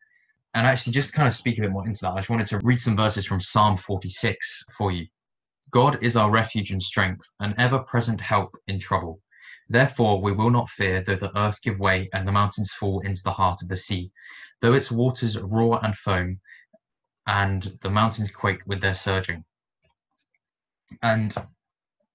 And 0.55 0.67
actually 0.67 0.93
just 0.93 1.13
kind 1.13 1.29
of 1.29 1.35
speak 1.35 1.59
a 1.59 1.63
bit 1.63 1.73
more 1.73 1.87
into 1.87 2.01
that 2.03 2.13
i 2.13 2.19
just 2.19 2.31
wanted 2.31 2.47
to 2.49 2.61
read 2.63 2.81
some 2.81 2.97
verses 2.97 3.27
from 3.27 3.41
psalm 3.41 3.77
46 3.77 4.65
for 4.77 4.93
you 4.93 5.07
God 5.71 6.03
is 6.03 6.17
our 6.17 6.31
refuge 6.31 6.73
and 6.73 6.83
strength, 6.83 7.27
an 7.41 7.55
ever 7.59 7.79
present 7.81 8.21
help 8.21 8.57
in 8.67 8.81
trouble. 8.81 9.21
Therefore, 9.69 10.21
we 10.21 10.33
will 10.33 10.51
not 10.51 10.69
fear 10.69 11.03
though 11.03 11.17
the 11.17 11.37
earth 11.39 11.63
give 11.63 11.79
way 11.79 12.09
and 12.13 12.27
the 12.27 12.33
mountains 12.33 12.73
fall 12.73 13.01
into 13.01 13.23
the 13.23 13.33
heart 13.33 13.63
of 13.63 13.69
the 13.69 13.77
sea, 13.77 14.11
though 14.61 14.73
its 14.73 14.91
waters 14.91 15.39
roar 15.39 15.79
and 15.85 15.97
foam, 15.97 16.41
and 17.27 17.79
the 17.83 17.91
mountains 17.91 18.31
quake 18.31 18.63
with 18.67 18.81
their 18.81 18.95
surging. 18.95 19.45
And 21.03 21.35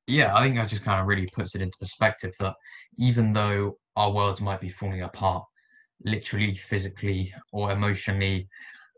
yeah, 0.07 0.35
I 0.35 0.43
think 0.43 0.55
that 0.55 0.67
just 0.67 0.83
kind 0.83 0.99
of 0.99 1.07
really 1.07 1.27
puts 1.27 1.55
it 1.55 1.61
into 1.61 1.77
perspective 1.77 2.35
that 2.39 2.55
even 2.97 3.31
though 3.31 3.77
our 3.95 4.11
worlds 4.11 4.41
might 4.41 4.59
be 4.59 4.69
falling 4.69 5.03
apart, 5.03 5.45
literally, 6.03 6.53
physically, 6.53 7.33
or 7.53 7.71
emotionally, 7.71 8.49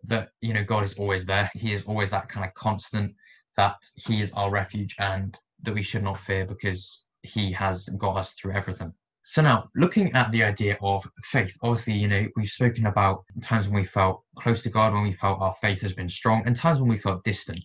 that 0.05 0.29
you 0.41 0.53
know 0.53 0.63
God 0.63 0.83
is 0.83 0.95
always 0.95 1.25
there. 1.25 1.49
He 1.53 1.73
is 1.73 1.83
always 1.83 2.11
that 2.11 2.29
kind 2.29 2.45
of 2.45 2.53
constant 2.55 3.15
that 3.57 3.77
he 3.95 4.21
is 4.21 4.31
our 4.33 4.49
refuge 4.49 4.95
and 4.99 5.37
that 5.63 5.73
we 5.73 5.81
should 5.81 6.03
not 6.03 6.19
fear 6.19 6.45
because 6.45 7.05
he 7.23 7.51
has 7.51 7.89
got 7.97 8.15
us 8.15 8.33
through 8.33 8.53
everything. 8.53 8.93
So 9.23 9.41
now, 9.41 9.69
looking 9.75 10.13
at 10.13 10.31
the 10.31 10.43
idea 10.43 10.77
of 10.81 11.05
faith, 11.23 11.53
obviously, 11.61 11.95
you 11.95 12.07
know, 12.07 12.25
we've 12.37 12.49
spoken 12.49 12.85
about 12.85 13.25
times 13.41 13.67
when 13.67 13.81
we 13.81 13.85
felt 13.85 14.23
close 14.37 14.63
to 14.63 14.69
God, 14.69 14.93
when 14.93 15.03
we 15.03 15.11
felt 15.11 15.41
our 15.41 15.53
faith 15.55 15.81
has 15.81 15.91
been 15.91 16.07
strong, 16.07 16.43
and 16.45 16.55
times 16.55 16.79
when 16.79 16.89
we 16.89 16.97
felt 16.97 17.25
distant. 17.25 17.59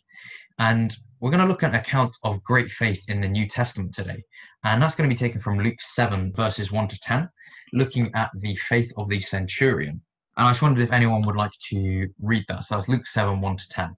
And 0.58 0.96
we're 1.20 1.30
going 1.30 1.42
to 1.42 1.46
look 1.46 1.62
at 1.62 1.70
an 1.70 1.76
account 1.76 2.16
of 2.24 2.42
great 2.42 2.68
faith 2.68 3.00
in 3.06 3.20
the 3.20 3.28
New 3.28 3.46
Testament 3.46 3.94
today. 3.94 4.24
And 4.64 4.82
that's 4.82 4.96
going 4.96 5.08
to 5.08 5.14
be 5.14 5.18
taken 5.18 5.40
from 5.40 5.60
Luke 5.60 5.80
7, 5.80 6.32
verses 6.34 6.72
1 6.72 6.88
to 6.88 6.98
10, 6.98 7.28
looking 7.74 8.10
at 8.14 8.30
the 8.40 8.56
faith 8.56 8.92
of 8.96 9.08
the 9.08 9.20
centurion. 9.20 10.00
And 10.36 10.48
I 10.48 10.50
just 10.50 10.62
wondered 10.62 10.82
if 10.82 10.92
anyone 10.92 11.22
would 11.22 11.36
like 11.36 11.52
to 11.70 12.08
read 12.20 12.44
that. 12.48 12.64
So 12.64 12.74
that's 12.74 12.88
Luke 12.88 13.06
7, 13.06 13.40
1 13.40 13.56
to 13.56 13.68
10. 13.68 13.96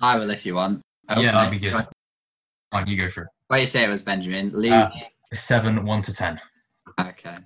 I 0.00 0.16
will 0.16 0.30
if 0.30 0.46
you 0.46 0.54
want. 0.54 0.82
Oh, 1.08 1.20
yeah, 1.20 1.32
that'd 1.32 1.50
be 1.50 1.58
good. 1.58 1.86
Fine, 2.72 2.86
you 2.86 2.96
go 2.96 3.10
for 3.10 3.22
it. 3.22 3.28
What 3.48 3.60
you 3.60 3.66
say 3.66 3.84
it 3.84 3.88
was 3.88 4.02
Benjamin? 4.02 4.50
Luke 4.52 4.72
uh, 4.72 4.90
seven, 5.34 5.84
one 5.84 6.02
to 6.02 6.12
ten. 6.12 6.40
Okay. 7.00 7.36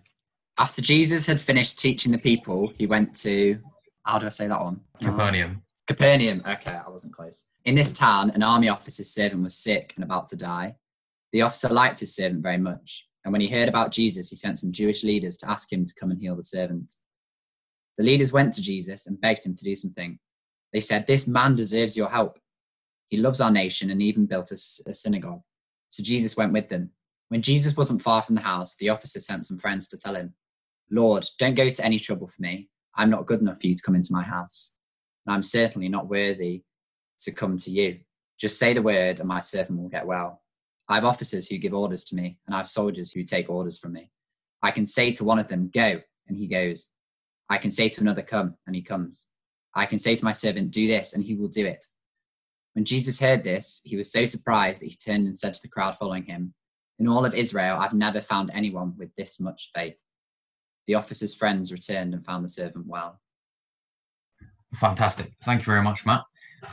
After 0.59 0.83
Jesus 0.83 1.27
had 1.27 1.41
finished 1.41 1.79
teaching 1.79 2.13
the 2.13 2.19
people, 2.19 2.73
he 2.79 2.87
went 2.87 3.15
to 3.17 3.59
how 4.05 4.19
do 4.19 4.27
I 4.27 4.31
say 4.31 4.49
that 4.49 4.61
one? 4.61 4.81
Capernaum. 5.01 5.63
Capernaum. 5.87 6.43
Okay, 6.47 6.73
I 6.73 6.89
wasn't 6.89 7.15
close. 7.15 7.47
In 7.65 7.75
this 7.75 7.93
town, 7.93 8.31
an 8.31 8.43
army 8.43 8.69
officer's 8.69 9.11
servant 9.11 9.43
was 9.43 9.55
sick 9.57 9.93
and 9.97 10.05
about 10.05 10.27
to 10.29 10.37
die. 10.37 10.77
The 11.33 11.43
officer 11.43 11.69
liked 11.69 12.01
his 12.01 12.15
servant 12.15 12.43
very 12.43 12.59
much, 12.59 13.07
and 13.25 13.33
when 13.33 13.41
he 13.41 13.49
heard 13.49 13.69
about 13.69 13.93
Jesus, 13.93 14.31
he 14.31 14.37
sent 14.37 14.59
some 14.59 14.73
Jewish 14.73 15.05
leaders 15.05 15.37
to 15.39 15.51
ask 15.51 15.73
him 15.73 15.85
to 15.85 15.95
come 15.99 16.11
and 16.11 16.21
heal 16.21 16.37
the 16.37 16.43
servant. 16.43 16.95
The 17.99 18.05
leaders 18.05 18.33
went 18.33 18.55
to 18.55 18.63
Jesus 18.63 19.07
and 19.07 19.21
begged 19.21 19.45
him 19.45 19.55
to 19.55 19.65
do 19.65 19.75
something. 19.75 20.19
They 20.73 20.81
said, 20.81 21.07
This 21.07 21.27
man 21.27 21.57
deserves 21.57 21.97
your 21.97 22.09
help. 22.09 22.39
He 23.09 23.19
loves 23.19 23.41
our 23.41 23.51
nation 23.51 23.91
and 23.91 24.01
even 24.01 24.27
built 24.27 24.53
a, 24.53 24.55
a 24.55 24.95
synagogue. 24.95 25.43
So 25.89 26.03
Jesus 26.03 26.37
went 26.37 26.53
with 26.53 26.69
them. 26.69 26.91
When 27.29 27.43
Jesus 27.43 27.77
wasn't 27.77 28.03
far 28.03 28.23
from 28.23 28.37
the 28.37 28.41
house, 28.41 28.77
the 28.77 28.89
officer 28.89 29.21
sent 29.21 29.47
some 29.47 29.59
friends 29.59 29.89
to 29.89 29.99
tell 29.99 30.15
him, 30.15 30.35
Lord, 30.91 31.27
don't 31.39 31.55
go 31.55 31.69
to 31.69 31.85
any 31.85 31.99
trouble 31.99 32.29
for 32.29 32.43
me. 32.43 32.69
I'm 32.95 33.11
not 33.11 33.27
good 33.27 33.41
enough 33.41 33.61
for 33.61 33.69
you 33.69 33.75
to 33.75 33.83
come 33.83 33.95
into 33.95 34.13
my 34.13 34.23
house. 34.23 34.77
And 35.27 35.35
I'm 35.35 35.43
certainly 35.43 35.89
not 35.89 36.09
worthy 36.09 36.65
to 37.21 37.31
come 37.31 37.57
to 37.59 37.71
you. 37.71 38.01
Just 38.39 38.59
say 38.59 38.73
the 38.73 38.83
word, 38.83 39.21
and 39.21 39.29
my 39.29 39.41
servant 39.41 39.79
will 39.79 39.89
get 39.89 40.07
well. 40.07 40.43
I 40.89 40.97
have 40.97 41.05
officers 41.05 41.49
who 41.49 41.59
give 41.59 41.75
orders 41.75 42.05
to 42.07 42.17
me, 42.17 42.39
and 42.47 42.55
I 42.55 42.59
have 42.59 42.69
soldiers 42.69 43.13
who 43.13 43.23
take 43.23 43.49
orders 43.49 43.79
from 43.79 43.93
me. 43.93 44.11
I 44.63 44.71
can 44.71 44.87
say 44.87 45.13
to 45.13 45.25
one 45.25 45.39
of 45.39 45.49
them, 45.49 45.71
Go, 45.73 46.01
and 46.27 46.37
he 46.37 46.47
goes. 46.47 46.91
I 47.49 47.59
can 47.59 47.71
say 47.71 47.89
to 47.91 48.01
another, 48.01 48.23
Come, 48.23 48.55
and 48.67 48.75
he 48.75 48.83
comes. 48.83 49.29
I 49.75 49.87
can 49.87 49.99
say 49.99 50.15
to 50.15 50.25
my 50.25 50.33
servant, 50.33 50.71
Do 50.71 50.87
this, 50.87 51.15
and 51.15 51.25
he 51.25 51.35
will 51.35 51.49
do 51.49 51.67
it. 51.67 51.87
When 52.75 52.85
Jesus 52.85 53.21
heard 53.21 53.43
this, 53.43 53.81
he 53.85 53.97
was 53.97 54.13
so 54.13 54.27
surprised 54.27 54.81
that 54.81 54.87
he 54.87 54.95
turned 54.95 55.27
and 55.27 55.37
said 55.37 55.55
to 55.55 55.63
the 55.63 55.69
crowd 55.69 55.97
following 55.99 56.25
him, 56.25 56.55
In 56.99 57.09
all 57.09 57.25
of 57.25 57.35
Israel, 57.35 57.79
I've 57.79 57.95
never 57.95 58.21
found 58.21 58.51
anyone 58.53 58.95
with 58.97 59.15
this 59.17 59.41
much 59.41 59.71
faith. 59.75 60.01
The 60.87 60.95
officer's 60.95 61.35
friends 61.35 61.73
returned 61.73 62.15
and 62.15 62.25
found 62.25 62.45
the 62.45 62.49
servant 62.49 62.87
well. 62.87 63.21
Fantastic. 64.75 65.33
Thank 65.43 65.63
you 65.63 65.67
very 65.67 65.83
much, 65.83 66.07
Matt. 66.07 66.23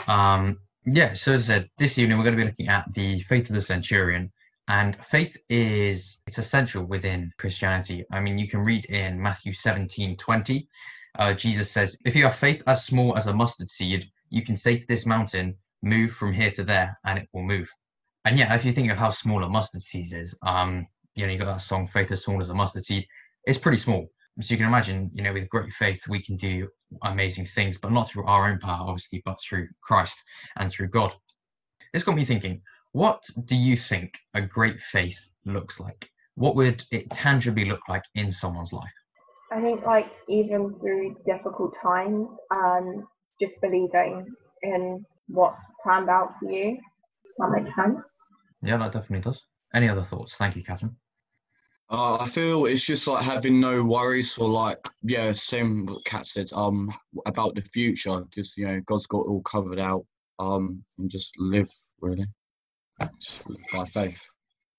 Um, 0.07 0.59
yeah, 0.85 1.13
so 1.13 1.33
as 1.33 1.49
I 1.49 1.53
said, 1.53 1.69
this 1.77 1.97
evening 1.97 2.17
we're 2.17 2.23
going 2.23 2.37
to 2.37 2.43
be 2.43 2.47
looking 2.47 2.67
at 2.67 2.91
the 2.93 3.19
faith 3.21 3.49
of 3.49 3.55
the 3.55 3.61
centurion. 3.61 4.31
And 4.69 4.97
faith 5.05 5.35
is 5.49 6.17
it's 6.27 6.37
essential 6.37 6.83
within 6.83 7.31
Christianity. 7.37 8.05
I 8.11 8.19
mean, 8.19 8.37
you 8.37 8.47
can 8.47 8.63
read 8.63 8.85
in 8.85 9.21
Matthew 9.21 9.53
17, 9.53 10.17
20, 10.17 10.67
uh, 11.17 11.33
Jesus 11.33 11.71
says, 11.71 11.97
If 12.05 12.15
you 12.15 12.23
have 12.23 12.35
faith 12.35 12.61
as 12.67 12.85
small 12.85 13.17
as 13.17 13.27
a 13.27 13.33
mustard 13.33 13.69
seed, 13.69 14.09
you 14.29 14.43
can 14.43 14.55
say 14.55 14.77
to 14.77 14.87
this 14.87 15.05
mountain, 15.05 15.55
Move 15.83 16.11
from 16.11 16.33
here 16.33 16.51
to 16.51 16.63
there, 16.63 16.97
and 17.05 17.19
it 17.19 17.27
will 17.33 17.43
move. 17.43 17.69
And 18.25 18.37
yeah, 18.37 18.53
if 18.55 18.65
you 18.65 18.73
think 18.73 18.91
of 18.91 18.97
how 18.97 19.09
small 19.09 19.43
a 19.43 19.49
mustard 19.49 19.81
seed 19.81 20.11
is, 20.13 20.37
um, 20.45 20.87
you 21.15 21.25
know, 21.25 21.31
you 21.31 21.39
got 21.39 21.45
that 21.45 21.61
song, 21.61 21.87
Faith 21.87 22.11
as 22.11 22.23
small 22.23 22.41
as 22.41 22.49
a 22.49 22.53
mustard 22.53 22.85
seed, 22.85 23.05
it's 23.45 23.59
pretty 23.59 23.77
small. 23.77 24.07
So 24.41 24.53
you 24.53 24.57
can 24.57 24.67
imagine, 24.67 25.09
you 25.13 25.23
know, 25.23 25.33
with 25.33 25.49
great 25.49 25.71
faith, 25.73 26.07
we 26.07 26.21
can 26.21 26.37
do 26.37 26.67
amazing 27.03 27.45
things, 27.47 27.77
but 27.77 27.91
not 27.91 28.07
through 28.07 28.25
our 28.25 28.47
own 28.47 28.59
power, 28.59 28.87
obviously, 28.87 29.21
but 29.25 29.39
through 29.41 29.67
Christ 29.81 30.21
and 30.57 30.69
through 30.69 30.89
God. 30.89 31.15
This 31.91 32.03
got 32.03 32.15
me 32.15 32.25
thinking, 32.25 32.61
what 32.91 33.23
do 33.45 33.55
you 33.55 33.75
think 33.75 34.13
a 34.35 34.41
great 34.41 34.79
faith 34.79 35.17
looks 35.45 35.79
like? 35.79 36.09
What 36.35 36.55
would 36.55 36.83
it 36.91 37.09
tangibly 37.09 37.65
look 37.65 37.81
like 37.89 38.03
in 38.13 38.31
someone's 38.31 38.73
life? 38.73 38.91
I 39.51 39.61
think 39.61 39.85
like 39.85 40.07
even 40.27 40.75
through 40.79 41.15
difficult 41.25 41.73
times, 41.81 42.27
um, 42.51 43.07
just 43.41 43.53
believing 43.61 44.25
in 44.63 45.05
what's 45.27 45.59
planned 45.83 46.09
out 46.09 46.33
for 46.39 46.51
you. 46.51 46.77
That 47.37 47.51
makes 47.51 47.75
sense. 47.75 47.99
Yeah, 48.61 48.77
that 48.77 48.91
definitely 48.91 49.21
does. 49.21 49.41
Any 49.73 49.87
other 49.89 50.03
thoughts? 50.03 50.35
Thank 50.35 50.55
you, 50.55 50.63
Catherine. 50.63 50.95
Uh, 51.89 52.17
I 52.17 52.27
feel 52.27 52.65
it's 52.65 52.83
just 52.83 53.07
like 53.07 53.23
having 53.23 53.61
no 53.61 53.83
worries 53.83 54.37
or 54.37 54.49
like 54.49 54.85
yeah, 55.03 55.31
same 55.31 55.85
what 55.85 56.03
Kat 56.03 56.27
said 56.27 56.49
um 56.51 56.93
about 57.25 57.55
the 57.55 57.61
future. 57.61 58.23
Just 58.33 58.57
you 58.57 58.67
know, 58.67 58.81
God's 58.85 59.07
got 59.07 59.21
it 59.21 59.29
all 59.29 59.41
covered 59.43 59.79
out. 59.79 60.05
Um, 60.39 60.83
and 60.97 61.09
just 61.09 61.33
live 61.39 61.71
really 62.01 62.27
just 63.19 63.47
live 63.49 63.61
by 63.71 63.85
faith. 63.85 64.21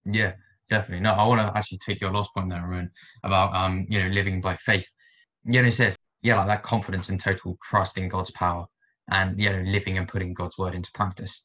Yeah, 0.05 0.35
definitely. 0.69 1.01
No, 1.01 1.13
I 1.13 1.27
want 1.27 1.41
to 1.41 1.57
actually 1.59 1.79
take 1.79 2.01
your 2.01 2.13
last 2.13 2.33
point 2.35 2.51
there, 2.51 2.61
Aaron, 2.61 2.91
about 3.25 3.55
um, 3.55 3.87
you 3.89 4.03
know, 4.03 4.09
living 4.09 4.41
by 4.41 4.57
faith. 4.57 4.89
You 5.45 5.63
know, 5.63 5.69
it 5.69 5.73
says, 5.73 5.97
yeah, 6.23 6.37
like 6.37 6.49
that 6.49 6.63
confidence 6.63 7.09
and 7.09 7.21
total 7.21 7.59
trust 7.63 7.99
in 7.99 8.09
God's 8.09 8.31
power, 8.33 8.67
and 9.11 9.39
you 9.41 9.51
know, 9.51 9.63
living 9.63 9.99
and 9.99 10.09
putting 10.09 10.35
God's 10.35 10.59
word 10.59 10.75
into 10.75 10.91
practice. 10.93 11.45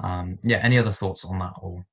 Um, 0.00 0.38
yeah. 0.42 0.58
Any 0.62 0.78
other 0.78 0.92
thoughts 0.92 1.24
on 1.24 1.38
that? 1.38 1.52
Or 1.60 1.84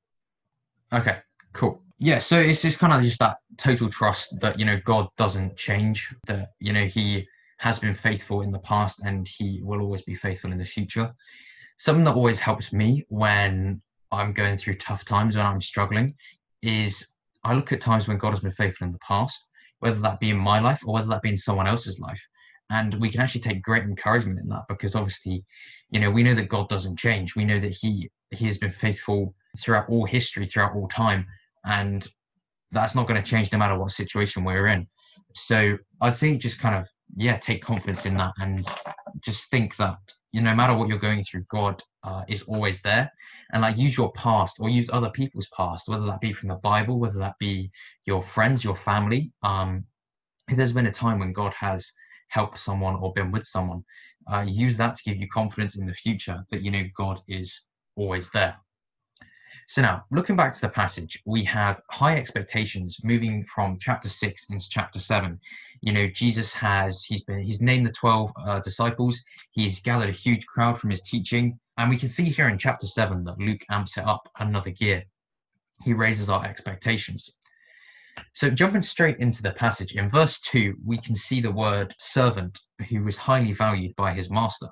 okay, 0.93 1.17
cool. 1.53 1.81
Yeah. 2.00 2.19
So 2.19 2.39
it's 2.39 2.62
just 2.62 2.79
kind 2.79 2.93
of 2.93 3.01
just 3.01 3.19
that 3.19 3.38
total 3.57 3.89
trust 3.89 4.39
that 4.39 4.60
you 4.60 4.65
know 4.65 4.79
God 4.86 5.07
doesn't 5.17 5.57
change. 5.57 6.13
That 6.27 6.51
you 6.60 6.74
know 6.74 6.86
He 6.86 7.27
has 7.60 7.79
been 7.79 7.96
faithful 7.96 8.41
in 8.41 8.51
the 8.51 8.60
past 8.60 9.01
and 9.03 9.27
He 9.27 9.62
will 9.63 9.81
always 9.81 10.03
be 10.03 10.15
faithful 10.15 10.51
in 10.51 10.57
the 10.57 10.65
future. 10.65 11.12
Something 11.79 12.03
that 12.05 12.15
always 12.15 12.39
helps 12.39 12.72
me 12.74 13.05
when 13.10 13.81
I'm 14.12 14.34
going 14.34 14.57
through 14.57 14.75
tough 14.75 15.05
times 15.05 15.36
when 15.36 15.46
I'm 15.46 15.62
struggling 15.62 16.15
is 16.61 17.07
I 17.43 17.53
look 17.53 17.71
at 17.71 17.81
times 17.81 18.07
when 18.07 18.17
God 18.17 18.31
has 18.31 18.39
been 18.39 18.51
faithful 18.51 18.85
in 18.85 18.91
the 18.91 18.99
past, 18.99 19.49
whether 19.79 19.99
that 19.99 20.19
be 20.19 20.31
in 20.31 20.37
my 20.37 20.59
life 20.59 20.81
or 20.85 20.93
whether 20.93 21.07
that 21.07 21.21
be 21.21 21.29
in 21.29 21.37
someone 21.37 21.67
else's 21.67 21.99
life. 21.99 22.21
And 22.69 22.93
we 22.95 23.09
can 23.09 23.21
actually 23.21 23.41
take 23.41 23.61
great 23.61 23.83
encouragement 23.83 24.39
in 24.39 24.47
that 24.49 24.65
because 24.67 24.95
obviously, 24.95 25.45
you 25.89 25.99
know, 25.99 26.11
we 26.11 26.23
know 26.23 26.33
that 26.33 26.49
God 26.49 26.67
doesn't 26.67 26.99
change. 26.99 27.35
We 27.35 27.45
know 27.45 27.59
that 27.59 27.77
He 27.79 28.09
He 28.31 28.45
has 28.45 28.57
been 28.57 28.71
faithful 28.71 29.33
throughout 29.57 29.89
all 29.89 30.05
history, 30.05 30.45
throughout 30.45 30.75
all 30.75 30.87
time. 30.89 31.25
And 31.65 32.07
that's 32.71 32.95
not 32.95 33.07
going 33.07 33.21
to 33.21 33.29
change 33.29 33.51
no 33.51 33.57
matter 33.57 33.77
what 33.77 33.91
situation 33.91 34.43
we're 34.43 34.67
in. 34.67 34.87
So 35.33 35.77
I'd 36.01 36.15
say 36.15 36.37
just 36.37 36.59
kind 36.59 36.75
of, 36.75 36.89
yeah, 37.15 37.37
take 37.37 37.61
confidence 37.61 38.05
in 38.05 38.17
that 38.17 38.33
and 38.37 38.65
just 39.21 39.49
think 39.49 39.75
that 39.77 39.97
you 40.38 40.44
no 40.44 40.56
matter 40.56 40.75
what 40.75 40.88
you're 40.88 41.00
going 41.00 41.24
through, 41.24 41.44
God 41.50 41.82
uh, 42.03 42.24
is 42.27 42.44
always 42.44 42.82
there. 42.82 43.12
And 43.51 43.63
like 43.63 43.77
use 43.77 43.98
your 43.98 44.12
past 44.13 44.58
or 44.60 44.70
use 44.70 44.89
other 44.91 45.10
people's 45.10 45.50
past, 45.56 45.89
whether 45.89 46.06
that 46.06 46.22
be 46.22 46.32
from 46.32 46.50
the 46.50 46.56
Bible, 46.56 47.00
whether 47.00 47.20
that 47.20 47.36
be 47.39 47.72
your 48.06 48.22
friends, 48.22 48.63
your 48.63 48.75
family. 48.75 49.32
Um, 49.41 49.84
if 50.48 50.56
there's 50.56 50.74
been 50.74 50.86
a 50.86 50.91
time 50.91 51.20
when 51.20 51.34
God 51.34 51.53
has 51.56 51.91
helped 52.29 52.60
someone 52.60 52.96
or 52.96 53.13
been 53.13 53.32
with 53.32 53.46
someone, 53.46 53.84
uh, 54.32 54.46
use 54.48 54.77
that 54.77 54.96
to 54.96 55.03
give 55.03 55.17
you 55.17 55.27
confidence 55.27 55.75
in 55.75 55.88
the 55.88 55.94
future 55.94 56.46
that 56.51 56.62
you 56.62 56.70
know 56.70 56.84
God 56.96 57.20
is 57.27 57.63
always 57.96 58.29
there. 58.29 58.56
So 59.69 59.81
now, 59.81 60.05
looking 60.12 60.38
back 60.38 60.53
to 60.53 60.62
the 60.62 60.69
passage, 60.69 61.21
we 61.25 61.43
have 61.43 61.81
high 61.91 62.15
expectations 62.15 63.00
moving 63.03 63.45
from 63.53 63.77
chapter 63.81 64.07
six 64.07 64.45
into 64.50 64.65
chapter 64.69 64.97
seven. 64.97 65.41
You 65.81 65.91
know, 65.91 66.07
Jesus 66.07 66.53
has 66.53 67.03
he's 67.03 67.24
been 67.24 67.43
he's 67.43 67.62
named 67.62 67.86
the 67.86 67.91
twelve 67.91 68.31
uh, 68.39 68.62
disciples. 68.62 69.21
He's 69.51 69.81
gathered 69.81 70.07
a 70.07 70.13
huge 70.13 70.45
crowd 70.45 70.79
from 70.79 70.91
his 70.91 71.01
teaching, 71.01 71.59
and 71.77 71.89
we 71.89 71.97
can 71.97 72.07
see 72.07 72.24
here 72.24 72.47
in 72.47 72.57
chapter 72.57 72.88
seven 72.88 73.25
that 73.25 73.39
Luke 73.39 73.65
amps 73.69 73.97
it 73.97 74.05
up 74.05 74.29
another 74.39 74.71
gear. 74.71 75.03
He 75.83 75.93
raises 75.93 76.29
our 76.29 76.45
expectations. 76.45 77.29
So 78.33 78.50
jumping 78.50 78.83
straight 78.83 79.17
into 79.19 79.43
the 79.43 79.51
passage, 79.51 79.95
in 79.95 80.09
verse 80.09 80.39
2, 80.39 80.75
we 80.86 80.97
can 80.97 81.15
see 81.15 81.41
the 81.41 81.51
word 81.51 81.93
servant, 82.00 82.57
who 82.89 83.03
was 83.03 83.17
highly 83.17 83.53
valued 83.53 83.95
by 83.95 84.13
his 84.13 84.29
master. 84.31 84.69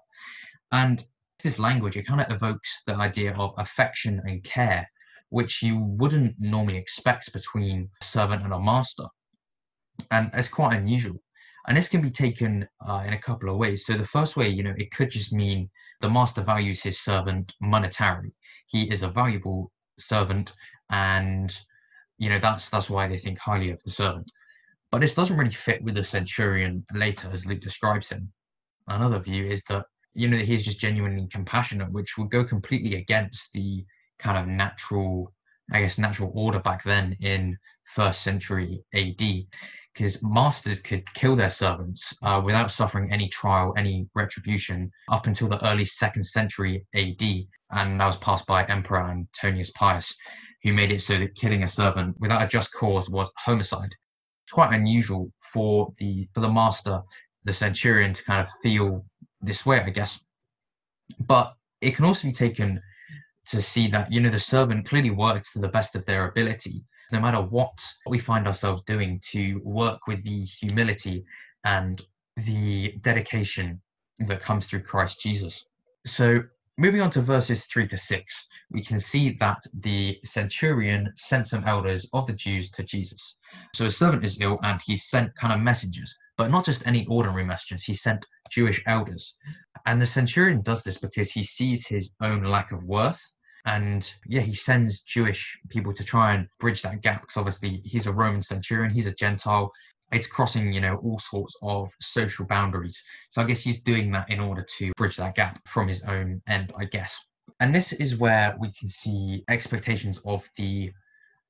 And 0.72 1.04
this 1.46 1.60
language, 1.60 1.96
it 1.96 2.08
kind 2.08 2.20
of 2.20 2.30
evokes 2.30 2.82
the 2.86 2.96
idea 2.96 3.34
of 3.36 3.54
affection 3.58 4.22
and 4.25 4.44
care, 4.44 4.90
which 5.30 5.62
you 5.62 5.78
wouldn't 5.80 6.36
normally 6.40 6.78
expect 6.78 7.32
between 7.32 7.90
a 8.02 8.04
servant 8.04 8.44
and 8.44 8.54
a 8.54 8.60
master. 8.60 9.06
And 10.12 10.30
it's 10.34 10.50
quite 10.50 10.75
unusual. 10.75 11.22
And 11.68 11.78
this 11.78 11.88
can 11.88 12.02
be 12.02 12.12
taken 12.12 12.68
uh, 12.88 13.04
in 13.08 13.14
a 13.14 13.22
couple 13.22 13.50
of 13.50 13.58
ways. 13.58 13.86
So 13.86 13.94
the 13.94 14.06
first 14.06 14.36
way, 14.36 14.50
you 14.50 14.64
know, 14.64 14.74
it 14.78 14.92
could 14.92 15.10
just 15.10 15.32
mean 15.32 15.70
the 16.02 16.10
master 16.10 16.42
values 16.42 16.82
his 16.82 17.00
servant 17.00 17.54
monetarily. 17.64 18.34
He 18.68 18.92
is 18.92 19.04
a 19.04 19.08
valuable 19.08 19.72
servant, 19.98 20.54
and 20.90 21.56
you 22.18 22.30
know 22.30 22.40
that's 22.40 22.70
that's 22.70 22.90
why 22.90 23.08
they 23.08 23.18
think 23.18 23.40
highly 23.40 23.72
of 23.72 23.82
the 23.84 23.92
servant. 23.92 24.32
But 24.92 25.02
this 25.02 25.16
doesn't 25.16 25.38
really 25.38 25.52
fit 25.52 25.84
with 25.84 25.96
the 25.96 26.04
centurion 26.04 26.86
later, 26.94 27.30
as 27.32 27.46
Luke 27.46 27.62
describes 27.62 28.10
him. 28.10 28.32
Another 28.88 29.20
view 29.20 29.46
is 29.48 29.64
that 29.70 29.86
you 30.16 30.28
know 30.28 30.38
that 30.38 30.48
he's 30.48 30.64
just 30.64 30.80
genuinely 30.80 31.28
compassionate, 31.28 31.92
which 31.92 32.18
would 32.18 32.32
go 32.32 32.44
completely 32.44 32.96
against 32.96 33.52
the 33.54 33.86
kind 34.18 34.38
of 34.38 34.48
natural, 34.48 35.34
I 35.72 35.82
guess, 35.82 35.98
natural 35.98 36.32
order 36.34 36.60
back 36.60 36.84
then 36.84 37.16
in 37.20 37.58
first 37.84 38.22
century 38.22 38.84
AD, 38.94 39.22
because 39.94 40.22
masters 40.24 40.82
could 40.82 41.12
kill 41.14 41.36
their 41.36 41.50
servants 41.50 42.14
uh, 42.24 42.42
without 42.44 42.72
suffering 42.72 43.12
any 43.12 43.30
trial, 43.30 43.74
any 43.78 44.08
retribution, 44.16 44.92
up 45.10 45.28
until 45.28 45.48
the 45.48 45.64
early 45.66 45.86
second 45.86 46.24
century 46.24 46.86
AD, 46.96 47.22
and 47.72 48.00
that 48.00 48.06
was 48.06 48.18
passed 48.18 48.48
by 48.48 48.66
Emperor 48.66 49.02
Antonius 49.02 49.72
Pius, 49.72 50.16
who 50.64 50.74
made 50.74 50.92
it 50.92 51.02
so 51.02 51.18
that 51.20 51.36
killing 51.36 51.64
a 51.64 51.68
servant 51.68 52.16
without 52.20 52.44
a 52.44 52.48
just 52.48 52.74
cause 52.74 53.10
was 53.10 53.30
homicide. 53.38 53.94
It's 54.46 54.54
quite 54.54 54.74
unusual 54.74 55.32
for 55.54 55.94
the 55.98 56.28
for 56.34 56.42
the 56.42 56.52
master, 56.52 57.02
the 57.44 57.54
centurion, 57.54 58.14
to 58.14 58.24
kind 58.24 58.42
of 58.42 58.54
feel 58.62 59.06
this 59.46 59.66
way, 59.66 59.80
I 59.80 59.90
guess. 59.90 60.24
But 61.20 61.56
it 61.82 61.96
can 61.96 62.06
also 62.06 62.28
be 62.28 62.34
taken 62.34 62.82
to 63.48 63.62
see 63.62 63.88
that, 63.90 64.12
you 64.12 64.20
know, 64.20 64.30
the 64.30 64.40
servant 64.40 64.88
clearly 64.88 65.12
works 65.12 65.54
to 65.54 65.60
the 65.60 65.68
best 65.68 65.96
of 65.96 66.06
their 66.06 66.28
ability, 66.28 66.84
no 67.12 67.20
matter 67.20 67.42
what 67.42 67.80
we 68.08 68.18
find 68.18 68.48
ourselves 68.48 68.82
doing, 68.88 69.22
to 69.32 69.62
work 69.64 70.08
with 70.08 70.24
the 70.24 70.42
humility 70.44 71.24
and 71.64 72.02
the 72.38 72.96
dedication 73.02 73.82
that 74.20 74.42
comes 74.42 74.66
through 74.66 74.82
Christ 74.82 75.22
Jesus. 75.22 75.66
So, 76.06 76.42
moving 76.77 77.01
on 77.01 77.10
to 77.12 77.22
verses 77.22 77.65
3 77.65 77.88
to 77.88 77.98
6, 77.98 78.48
we 78.72 78.84
can 78.84 79.00
see 79.00 79.32
that 79.39 79.62
the 79.74 80.20
centurion 80.25 81.12
sent 81.15 81.48
some 81.48 81.63
elders 81.65 82.08
of 82.13 82.27
the 82.27 82.34
Jews 82.34 82.72
to 82.72 82.84
Jesus. 82.84 83.38
So, 83.74 83.86
a 83.86 83.91
servant 83.91 84.25
is 84.25 84.41
ill 84.41 84.60
and 84.63 84.79
he 84.86 84.98
sent 84.98 85.36
kind 85.36 85.53
of 85.53 85.60
messengers 85.60 86.15
but 86.38 86.51
not 86.51 86.65
just 86.65 86.86
any 86.86 87.05
ordinary 87.08 87.44
messengers. 87.44 87.84
He 87.84 87.94
sent 87.94 88.25
Jewish 88.50 88.82
elders. 88.88 89.36
And 89.86 90.01
the 90.01 90.05
centurion 90.05 90.62
does 90.62 90.84
this 90.84 90.98
because 90.98 91.32
he 91.32 91.44
sees 91.44 91.88
his 91.88 92.12
own 92.22 92.44
lack 92.44 92.72
of 92.72 92.84
worth. 92.84 93.22
And 93.65 94.10
yeah, 94.27 94.41
he 94.41 94.53
sends 94.53 95.01
Jewish 95.01 95.58
people 95.70 95.94
to 95.94 96.03
try 96.03 96.34
and 96.36 96.48
bridge 96.60 96.82
that 96.84 97.01
gap 97.01 97.22
because 97.22 97.38
obviously 97.38 97.82
he's 97.84 98.05
a 98.05 98.13
Roman 98.13 98.44
centurion, 98.44 98.94
he's 98.94 99.08
a 99.08 99.15
Gentile. 99.15 99.72
It's 100.12 100.28
crossing, 100.28 100.72
you 100.72 100.82
know, 100.82 100.96
all 100.98 101.20
sorts 101.20 101.56
of 101.62 101.90
social 102.00 102.46
boundaries. 102.46 103.02
So 103.30 103.42
I 103.42 103.46
guess 103.46 103.62
he's 103.62 103.82
doing 103.82 104.12
that 104.12 104.30
in 104.30 104.40
order 104.40 104.66
to 104.78 104.92
bridge 104.98 105.18
that 105.18 105.36
gap 105.36 105.60
from 105.68 105.88
his 105.88 106.04
own 106.04 106.42
end, 106.48 106.74
I 106.78 106.86
guess. 106.86 107.18
And 107.60 107.74
this 107.74 107.94
is 107.94 108.18
where 108.18 108.56
we 108.60 108.72
can 108.72 108.88
see 108.88 109.44
expectations 109.50 110.20
of 110.26 110.50
the 110.58 110.92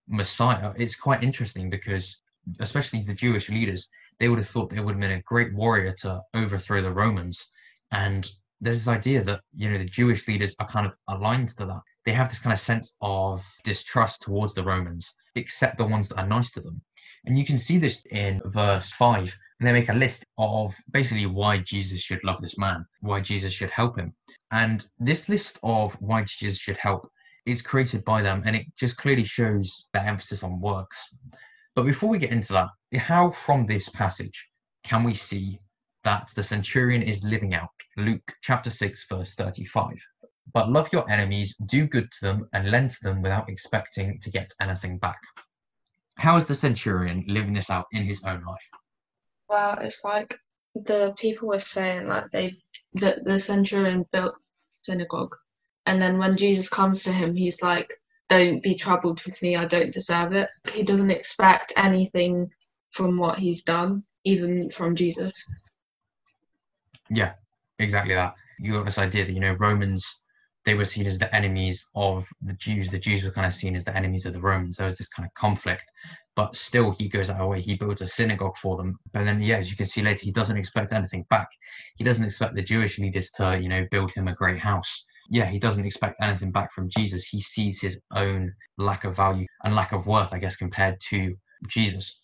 Messiah. 0.07 0.71
It's 0.77 0.95
quite 0.95 1.23
interesting 1.23 1.69
because, 1.69 2.21
especially 2.59 3.01
the 3.01 3.13
Jewish 3.13 3.49
leaders, 3.49 3.89
they 4.19 4.29
would 4.29 4.39
have 4.39 4.47
thought 4.47 4.69
they 4.69 4.79
would 4.79 4.93
have 4.93 5.01
been 5.01 5.11
a 5.11 5.21
great 5.23 5.53
warrior 5.53 5.93
to 5.99 6.21
overthrow 6.33 6.81
the 6.81 6.93
Romans. 6.93 7.45
And 7.91 8.29
there's 8.61 8.79
this 8.79 8.87
idea 8.87 9.23
that, 9.23 9.41
you 9.55 9.69
know, 9.69 9.77
the 9.77 9.85
Jewish 9.85 10.27
leaders 10.27 10.55
are 10.59 10.67
kind 10.67 10.85
of 10.85 10.93
aligned 11.07 11.49
to 11.49 11.65
that. 11.65 11.81
They 12.05 12.13
have 12.13 12.29
this 12.29 12.39
kind 12.39 12.53
of 12.53 12.59
sense 12.59 12.95
of 13.01 13.43
distrust 13.63 14.21
towards 14.21 14.53
the 14.53 14.63
Romans, 14.63 15.11
except 15.35 15.77
the 15.77 15.85
ones 15.85 16.09
that 16.09 16.19
are 16.19 16.27
nice 16.27 16.51
to 16.51 16.61
them. 16.61 16.81
And 17.25 17.37
you 17.37 17.45
can 17.45 17.57
see 17.57 17.77
this 17.77 18.05
in 18.05 18.41
verse 18.45 18.91
5. 18.93 19.37
And 19.59 19.67
they 19.67 19.73
make 19.73 19.89
a 19.89 19.93
list 19.93 20.25
of 20.37 20.73
basically 20.91 21.25
why 21.27 21.59
Jesus 21.59 22.01
should 22.01 22.23
love 22.23 22.41
this 22.41 22.57
man, 22.57 22.85
why 22.99 23.21
Jesus 23.21 23.53
should 23.53 23.69
help 23.69 23.97
him. 23.97 24.13
And 24.51 24.85
this 24.99 25.29
list 25.29 25.59
of 25.63 25.93
why 26.01 26.23
Jesus 26.23 26.57
should 26.57 26.77
help 26.77 27.09
is 27.45 27.61
created 27.61 28.03
by 28.03 28.21
them, 28.21 28.41
and 28.45 28.55
it 28.55 28.65
just 28.75 28.97
clearly 28.97 29.23
shows 29.23 29.87
that 29.93 30.07
emphasis 30.07 30.43
on 30.43 30.59
works. 30.59 31.01
But 31.75 31.85
before 31.85 32.09
we 32.09 32.17
get 32.17 32.31
into 32.31 32.53
that, 32.53 32.69
how 32.97 33.31
from 33.45 33.65
this 33.65 33.87
passage 33.89 34.47
can 34.83 35.03
we 35.03 35.13
see 35.13 35.59
that 36.03 36.31
the 36.35 36.43
centurion 36.43 37.01
is 37.01 37.23
living 37.23 37.53
out 37.53 37.69
Luke 37.97 38.33
chapter 38.41 38.69
6, 38.69 39.05
verse 39.09 39.35
35? 39.35 39.93
But 40.53 40.69
love 40.69 40.89
your 40.91 41.09
enemies, 41.09 41.55
do 41.65 41.87
good 41.87 42.11
to 42.13 42.25
them, 42.25 42.49
and 42.53 42.71
lend 42.71 42.91
to 42.91 43.03
them 43.03 43.21
without 43.21 43.49
expecting 43.49 44.19
to 44.19 44.31
get 44.31 44.51
anything 44.61 44.97
back. 44.97 45.19
How 46.17 46.37
is 46.37 46.45
the 46.45 46.55
centurion 46.55 47.23
living 47.27 47.53
this 47.53 47.69
out 47.69 47.87
in 47.91 48.05
his 48.05 48.23
own 48.23 48.43
life? 48.43 48.69
Well, 49.49 49.77
it's 49.79 50.03
like 50.03 50.37
the 50.73 51.13
people 51.17 51.47
were 51.49 51.59
saying 51.59 52.07
like 52.07 52.31
they 52.31 52.57
that 52.95 53.23
the 53.23 53.39
centurion 53.39 54.05
built 54.11 54.35
synagogue, 54.81 55.35
and 55.85 56.01
then 56.01 56.17
when 56.17 56.37
Jesus 56.37 56.69
comes 56.69 57.03
to 57.03 57.11
him, 57.11 57.35
he's 57.35 57.61
like, 57.61 57.93
"Don't 58.29 58.63
be 58.63 58.75
troubled 58.75 59.23
with 59.25 59.41
me. 59.41 59.55
I 59.55 59.65
don't 59.65 59.93
deserve 59.93 60.33
it." 60.33 60.49
He 60.71 60.83
doesn't 60.83 61.11
expect 61.11 61.73
anything 61.75 62.51
from 62.91 63.17
what 63.17 63.39
he's 63.39 63.61
done, 63.61 64.03
even 64.23 64.69
from 64.69 64.95
Jesus. 64.95 65.45
Yeah, 67.09 67.33
exactly 67.79 68.15
that. 68.15 68.33
You 68.59 68.73
got 68.73 68.85
this 68.85 68.97
idea 68.97 69.25
that 69.25 69.33
you 69.33 69.41
know 69.41 69.55
Romans 69.59 70.21
they 70.65 70.73
were 70.73 70.85
seen 70.85 71.05
as 71.05 71.19
the 71.19 71.33
enemies 71.33 71.85
of 71.95 72.27
the 72.41 72.53
Jews. 72.53 72.89
The 72.89 72.99
Jews 72.99 73.23
were 73.23 73.31
kind 73.31 73.45
of 73.45 73.53
seen 73.53 73.75
as 73.75 73.85
the 73.85 73.95
enemies 73.95 74.25
of 74.25 74.33
the 74.33 74.41
Romans. 74.41 74.77
There 74.77 74.85
was 74.85 74.97
this 74.97 75.09
kind 75.09 75.25
of 75.25 75.33
conflict, 75.35 75.85
but 76.35 76.55
still 76.55 76.91
he 76.91 77.07
goes 77.07 77.29
out 77.29 77.39
of 77.39 77.49
way. 77.49 77.61
He 77.61 77.75
builds 77.75 78.01
a 78.01 78.07
synagogue 78.07 78.57
for 78.57 78.75
them. 78.75 78.97
But 79.13 79.25
then, 79.25 79.41
yeah, 79.41 79.57
as 79.57 79.69
you 79.69 79.77
can 79.77 79.85
see 79.85 80.01
later, 80.01 80.25
he 80.25 80.31
doesn't 80.31 80.57
expect 80.57 80.91
anything 80.91 81.25
back. 81.29 81.47
He 81.97 82.03
doesn't 82.03 82.25
expect 82.25 82.55
the 82.55 82.63
Jewish 82.63 82.97
leaders 82.97 83.31
to, 83.31 83.59
you 83.61 83.69
know, 83.69 83.85
build 83.91 84.11
him 84.11 84.27
a 84.27 84.35
great 84.35 84.59
house. 84.59 85.05
Yeah, 85.29 85.45
he 85.45 85.59
doesn't 85.59 85.85
expect 85.85 86.21
anything 86.21 86.51
back 86.51 86.73
from 86.73 86.89
Jesus. 86.89 87.25
He 87.25 87.41
sees 87.41 87.79
his 87.79 88.01
own 88.13 88.51
lack 88.77 89.03
of 89.03 89.15
value 89.15 89.45
and 89.63 89.75
lack 89.75 89.91
of 89.91 90.07
worth, 90.07 90.33
I 90.33 90.39
guess, 90.39 90.55
compared 90.55 90.99
to 91.09 91.35
Jesus. 91.67 92.21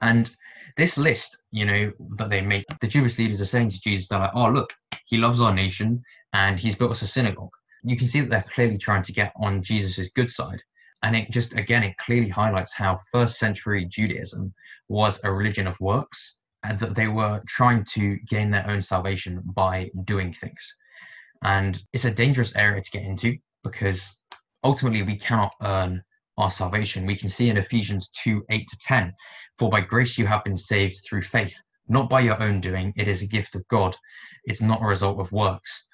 And 0.00 0.30
this 0.76 0.98
list, 0.98 1.36
you 1.52 1.64
know, 1.64 1.92
that 2.16 2.30
they 2.30 2.40
make, 2.40 2.64
the 2.80 2.88
Jewish 2.88 3.18
leaders 3.18 3.40
are 3.40 3.46
saying 3.46 3.70
to 3.70 3.80
Jesus, 3.80 4.08
they're 4.08 4.18
like, 4.18 4.30
oh, 4.34 4.50
look, 4.50 4.72
he 5.06 5.16
loves 5.16 5.40
our 5.40 5.54
nation 5.54 6.02
and 6.32 6.58
he's 6.58 6.74
built 6.74 6.92
us 6.92 7.02
a 7.02 7.06
synagogue. 7.06 7.50
You 7.84 7.96
can 7.96 8.08
see 8.08 8.20
that 8.20 8.30
they're 8.30 8.42
clearly 8.42 8.78
trying 8.78 9.02
to 9.02 9.12
get 9.12 9.32
on 9.36 9.62
Jesus's 9.62 10.10
good 10.10 10.30
side. 10.30 10.62
And 11.02 11.14
it 11.14 11.30
just, 11.30 11.52
again, 11.52 11.82
it 11.82 11.96
clearly 11.98 12.28
highlights 12.28 12.72
how 12.72 13.00
first 13.12 13.38
century 13.38 13.84
Judaism 13.84 14.52
was 14.88 15.20
a 15.22 15.32
religion 15.32 15.66
of 15.66 15.78
works 15.80 16.38
and 16.64 16.78
that 16.80 16.94
they 16.94 17.08
were 17.08 17.42
trying 17.46 17.84
to 17.92 18.16
gain 18.28 18.50
their 18.50 18.68
own 18.68 18.80
salvation 18.80 19.42
by 19.54 19.90
doing 20.04 20.32
things. 20.32 20.74
And 21.42 21.80
it's 21.92 22.06
a 22.06 22.10
dangerous 22.10 22.56
area 22.56 22.82
to 22.82 22.90
get 22.90 23.04
into 23.04 23.36
because 23.62 24.08
ultimately 24.64 25.02
we 25.02 25.16
cannot 25.16 25.52
earn 25.62 26.02
our 26.38 26.50
salvation. 26.50 27.06
We 27.06 27.16
can 27.16 27.28
see 27.28 27.48
in 27.50 27.56
Ephesians 27.56 28.10
2 28.22 28.44
8 28.50 28.68
to 28.68 28.78
10, 28.78 29.14
for 29.58 29.70
by 29.70 29.80
grace 29.80 30.18
you 30.18 30.26
have 30.26 30.44
been 30.44 30.56
saved 30.56 31.02
through 31.04 31.22
faith, 31.22 31.56
not 31.88 32.10
by 32.10 32.20
your 32.20 32.40
own 32.42 32.60
doing. 32.60 32.92
It 32.96 33.08
is 33.08 33.22
a 33.22 33.26
gift 33.26 33.54
of 33.54 33.66
God. 33.68 33.96
It's 34.44 34.60
not 34.60 34.82
a 34.82 34.86
result 34.86 35.18
of 35.18 35.32
works. 35.32 35.85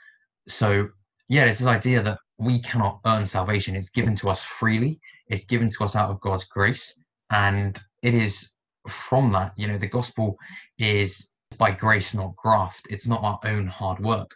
So, 0.48 0.88
yeah, 1.28 1.44
it's 1.44 1.58
this 1.58 1.68
idea 1.68 2.02
that 2.02 2.18
we 2.38 2.60
cannot 2.60 3.00
earn 3.06 3.24
salvation. 3.26 3.76
It's 3.76 3.90
given 3.90 4.16
to 4.16 4.30
us 4.30 4.42
freely, 4.42 5.00
it's 5.28 5.44
given 5.44 5.70
to 5.70 5.84
us 5.84 5.96
out 5.96 6.10
of 6.10 6.20
God's 6.20 6.44
grace. 6.44 7.00
And 7.30 7.80
it 8.02 8.14
is 8.14 8.50
from 8.88 9.32
that, 9.32 9.52
you 9.56 9.68
know, 9.68 9.78
the 9.78 9.86
gospel 9.86 10.36
is 10.78 11.28
by 11.58 11.70
grace, 11.70 12.14
not 12.14 12.36
graft. 12.36 12.86
It's 12.90 13.06
not 13.06 13.22
our 13.22 13.40
own 13.44 13.66
hard 13.66 14.00
work. 14.00 14.34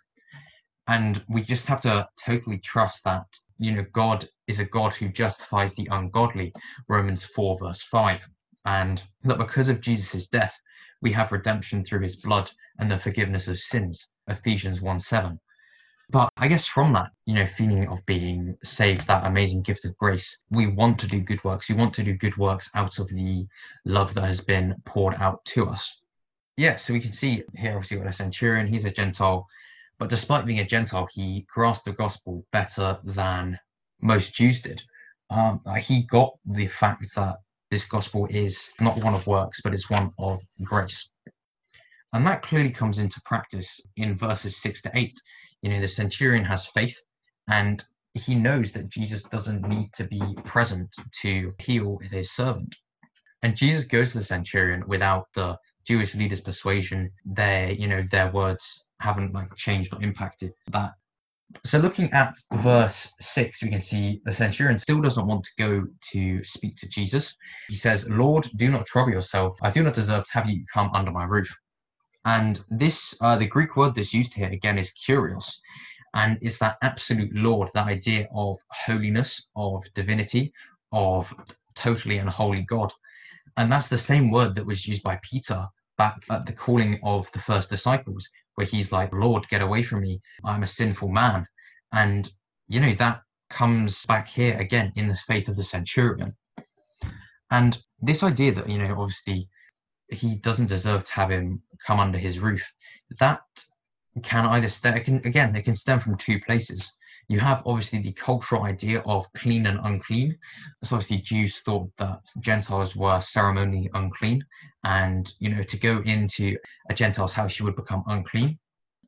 And 0.88 1.22
we 1.28 1.42
just 1.42 1.66
have 1.66 1.80
to 1.80 2.08
totally 2.24 2.58
trust 2.58 3.02
that, 3.04 3.26
you 3.58 3.72
know, 3.72 3.84
God 3.92 4.28
is 4.46 4.60
a 4.60 4.64
God 4.64 4.94
who 4.94 5.08
justifies 5.08 5.74
the 5.74 5.88
ungodly, 5.90 6.52
Romans 6.88 7.24
4, 7.24 7.58
verse 7.58 7.82
5. 7.82 8.24
And 8.66 9.02
that 9.24 9.38
because 9.38 9.68
of 9.68 9.80
Jesus' 9.80 10.28
death, 10.28 10.56
we 11.02 11.12
have 11.12 11.32
redemption 11.32 11.84
through 11.84 12.00
his 12.00 12.16
blood 12.16 12.50
and 12.78 12.90
the 12.90 12.98
forgiveness 12.98 13.48
of 13.48 13.58
sins, 13.58 14.06
Ephesians 14.28 14.80
1 14.80 15.00
7. 15.00 15.38
But 16.08 16.30
I 16.36 16.46
guess 16.46 16.66
from 16.66 16.92
that, 16.92 17.10
you 17.24 17.34
know, 17.34 17.46
feeling 17.46 17.88
of 17.88 18.04
being 18.06 18.56
saved, 18.62 19.06
that 19.08 19.26
amazing 19.26 19.62
gift 19.62 19.84
of 19.84 19.96
grace, 19.96 20.44
we 20.50 20.68
want 20.68 21.00
to 21.00 21.08
do 21.08 21.20
good 21.20 21.42
works. 21.42 21.68
We 21.68 21.74
want 21.74 21.94
to 21.94 22.04
do 22.04 22.14
good 22.14 22.36
works 22.36 22.70
out 22.74 22.98
of 22.98 23.08
the 23.08 23.46
love 23.84 24.14
that 24.14 24.24
has 24.24 24.40
been 24.40 24.76
poured 24.84 25.14
out 25.14 25.44
to 25.46 25.66
us. 25.66 26.00
Yeah, 26.56 26.76
so 26.76 26.92
we 26.92 27.00
can 27.00 27.12
see 27.12 27.42
here, 27.56 27.74
obviously, 27.74 27.98
what 27.98 28.06
a 28.06 28.12
centurion, 28.12 28.66
he's 28.66 28.84
a 28.84 28.90
Gentile, 28.90 29.46
but 29.98 30.08
despite 30.08 30.46
being 30.46 30.60
a 30.60 30.64
Gentile, 30.64 31.08
he 31.12 31.44
grasped 31.52 31.86
the 31.86 31.92
gospel 31.92 32.46
better 32.52 32.98
than 33.04 33.58
most 34.00 34.34
Jews 34.34 34.62
did. 34.62 34.82
Um, 35.30 35.60
he 35.78 36.02
got 36.02 36.34
the 36.46 36.68
fact 36.68 37.14
that 37.16 37.38
this 37.70 37.84
gospel 37.84 38.26
is 38.30 38.70
not 38.80 39.02
one 39.02 39.14
of 39.14 39.26
works, 39.26 39.60
but 39.62 39.74
it's 39.74 39.90
one 39.90 40.12
of 40.18 40.40
grace. 40.64 41.10
And 42.12 42.26
that 42.26 42.42
clearly 42.42 42.70
comes 42.70 42.98
into 42.98 43.20
practice 43.24 43.80
in 43.96 44.16
verses 44.16 44.56
6 44.58 44.82
to 44.82 44.90
8 44.94 45.18
you 45.66 45.72
know, 45.72 45.80
the 45.80 45.88
centurion 45.88 46.44
has 46.44 46.66
faith 46.66 46.96
and 47.48 47.82
he 48.14 48.36
knows 48.36 48.72
that 48.72 48.88
Jesus 48.88 49.24
doesn't 49.24 49.66
need 49.68 49.92
to 49.94 50.04
be 50.04 50.22
present 50.44 50.94
to 51.22 51.52
heal 51.58 51.98
his 52.10 52.30
servant. 52.32 52.72
And 53.42 53.56
Jesus 53.56 53.84
goes 53.84 54.12
to 54.12 54.18
the 54.18 54.24
centurion 54.24 54.84
without 54.86 55.26
the 55.34 55.56
Jewish 55.84 56.14
leaders' 56.14 56.40
persuasion. 56.40 57.10
Their, 57.24 57.72
you 57.72 57.88
know, 57.88 58.04
their 58.12 58.30
words 58.30 58.86
haven't 59.00 59.34
like 59.34 59.54
changed 59.56 59.92
or 59.92 60.00
impacted 60.00 60.52
that. 60.70 60.92
So 61.64 61.78
looking 61.78 62.12
at 62.12 62.34
verse 62.52 63.12
six, 63.20 63.60
we 63.60 63.68
can 63.68 63.80
see 63.80 64.20
the 64.24 64.32
centurion 64.32 64.78
still 64.78 65.00
doesn't 65.00 65.26
want 65.26 65.44
to 65.44 65.50
go 65.58 65.84
to 66.12 66.44
speak 66.44 66.76
to 66.76 66.88
Jesus. 66.88 67.34
He 67.68 67.76
says, 67.76 68.08
Lord, 68.08 68.48
do 68.54 68.70
not 68.70 68.86
trouble 68.86 69.12
yourself. 69.12 69.58
I 69.62 69.70
do 69.72 69.82
not 69.82 69.94
deserve 69.94 70.24
to 70.26 70.32
have 70.32 70.48
you 70.48 70.64
come 70.72 70.90
under 70.94 71.10
my 71.10 71.24
roof. 71.24 71.52
And 72.26 72.62
this, 72.68 73.14
uh, 73.20 73.36
the 73.38 73.46
Greek 73.46 73.76
word 73.76 73.94
that's 73.94 74.12
used 74.12 74.34
here 74.34 74.48
again 74.48 74.78
is 74.78 74.90
kurios, 74.90 75.58
and 76.14 76.38
it's 76.42 76.58
that 76.58 76.76
absolute 76.82 77.32
Lord, 77.32 77.70
that 77.72 77.86
idea 77.86 78.26
of 78.34 78.58
holiness, 78.68 79.48
of 79.54 79.84
divinity, 79.94 80.52
of 80.90 81.32
totally 81.76 82.18
and 82.18 82.28
holy 82.28 82.62
God. 82.62 82.92
And 83.56 83.70
that's 83.70 83.88
the 83.88 83.96
same 83.96 84.30
word 84.32 84.56
that 84.56 84.66
was 84.66 84.88
used 84.88 85.04
by 85.04 85.20
Peter 85.22 85.66
back 85.98 86.16
at 86.28 86.44
the 86.46 86.52
calling 86.52 86.98
of 87.04 87.30
the 87.32 87.38
first 87.38 87.70
disciples, 87.70 88.28
where 88.56 88.66
he's 88.66 88.90
like, 88.90 89.12
Lord, 89.12 89.48
get 89.48 89.62
away 89.62 89.84
from 89.84 90.00
me. 90.00 90.20
I'm 90.44 90.64
a 90.64 90.66
sinful 90.66 91.08
man. 91.08 91.46
And, 91.92 92.28
you 92.66 92.80
know, 92.80 92.94
that 92.94 93.20
comes 93.50 94.04
back 94.06 94.26
here 94.26 94.58
again 94.58 94.92
in 94.96 95.06
the 95.06 95.14
faith 95.14 95.48
of 95.48 95.56
the 95.56 95.62
centurion. 95.62 96.36
And 97.52 97.78
this 98.00 98.24
idea 98.24 98.52
that, 98.52 98.68
you 98.68 98.78
know, 98.78 99.00
obviously 99.00 99.48
he 100.08 100.36
doesn't 100.36 100.66
deserve 100.66 101.04
to 101.04 101.12
have 101.12 101.30
him 101.30 101.62
come 101.86 102.00
under 102.00 102.18
his 102.18 102.38
roof. 102.38 102.62
That 103.18 103.40
can 104.22 104.46
either 104.46 104.68
stem 104.68 105.02
can 105.02 105.16
again 105.24 105.52
they 105.52 105.62
can 105.62 105.76
stem 105.76 106.00
from 106.00 106.16
two 106.16 106.40
places. 106.40 106.92
You 107.28 107.40
have 107.40 107.62
obviously 107.66 107.98
the 107.98 108.12
cultural 108.12 108.62
idea 108.62 109.00
of 109.00 109.30
clean 109.32 109.66
and 109.66 109.80
unclean. 109.82 110.38
So 110.84 110.96
obviously 110.96 111.18
Jews 111.18 111.60
thought 111.60 111.90
that 111.98 112.20
Gentiles 112.40 112.94
were 112.94 113.20
ceremonially 113.20 113.90
unclean, 113.94 114.44
and 114.84 115.30
you 115.40 115.50
know 115.50 115.62
to 115.62 115.76
go 115.76 116.02
into 116.02 116.56
a 116.88 116.94
Gentile's 116.94 117.32
house 117.32 117.58
you 117.58 117.64
would 117.64 117.76
become 117.76 118.04
unclean. 118.06 118.58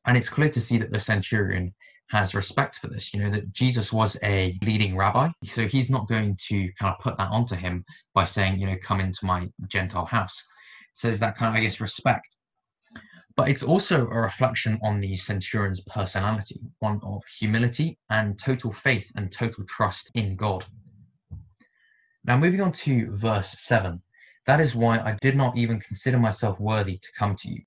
And 0.05 0.17
it's 0.17 0.29
clear 0.29 0.49
to 0.49 0.61
see 0.61 0.77
that 0.79 0.91
the 0.91 0.99
centurion 0.99 1.73
has 2.09 2.35
respect 2.35 2.77
for 2.77 2.87
this. 2.87 3.13
You 3.13 3.21
know 3.21 3.31
that 3.31 3.51
Jesus 3.53 3.93
was 3.93 4.17
a 4.23 4.57
leading 4.63 4.97
rabbi, 4.97 5.29
so 5.45 5.67
he's 5.67 5.89
not 5.89 6.07
going 6.07 6.37
to 6.47 6.69
kind 6.73 6.93
of 6.93 6.99
put 6.99 7.17
that 7.17 7.31
onto 7.31 7.55
him 7.55 7.85
by 8.13 8.25
saying, 8.25 8.59
you 8.59 8.67
know, 8.67 8.77
come 8.83 8.99
into 8.99 9.25
my 9.25 9.47
Gentile 9.67 10.05
house. 10.05 10.43
There's 11.01 11.19
that 11.19 11.35
kind 11.35 11.55
of, 11.55 11.59
I 11.59 11.63
guess, 11.63 11.81
respect. 11.81 12.35
But 13.35 13.49
it's 13.49 13.63
also 13.63 14.07
a 14.07 14.21
reflection 14.21 14.79
on 14.83 14.99
the 14.99 15.15
centurion's 15.15 15.81
personality, 15.81 16.59
one 16.79 16.99
of 17.03 17.23
humility 17.39 17.97
and 18.09 18.37
total 18.37 18.73
faith 18.73 19.09
and 19.15 19.31
total 19.31 19.63
trust 19.65 20.11
in 20.13 20.35
God. 20.35 20.65
Now, 22.25 22.37
moving 22.37 22.61
on 22.61 22.73
to 22.73 23.15
verse 23.15 23.55
7. 23.59 24.01
That 24.45 24.59
is 24.59 24.75
why 24.75 24.99
I 24.99 25.15
did 25.21 25.37
not 25.37 25.57
even 25.57 25.79
consider 25.79 26.19
myself 26.19 26.59
worthy 26.59 26.97
to 26.97 27.07
come 27.17 27.35
to 27.37 27.49
you. 27.49 27.61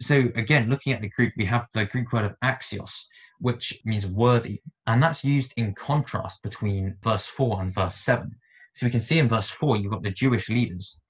So 0.00 0.28
again, 0.34 0.68
looking 0.68 0.92
at 0.92 1.00
the 1.00 1.08
Greek, 1.08 1.32
we 1.36 1.44
have 1.46 1.68
the 1.72 1.86
Greek 1.86 2.12
word 2.12 2.24
of 2.24 2.36
axios, 2.42 3.04
which 3.38 3.80
means 3.84 4.06
worthy, 4.06 4.60
and 4.86 5.02
that's 5.02 5.24
used 5.24 5.54
in 5.56 5.74
contrast 5.74 6.42
between 6.42 6.96
verse 7.02 7.26
4 7.26 7.62
and 7.62 7.72
verse 7.72 7.96
7. 7.96 8.34
So 8.74 8.86
we 8.86 8.90
can 8.90 9.00
see 9.00 9.20
in 9.20 9.28
verse 9.28 9.48
4, 9.50 9.76
you've 9.76 9.92
got 9.92 10.02
the 10.02 10.10
Jewish 10.10 10.48
leaders. 10.48 11.00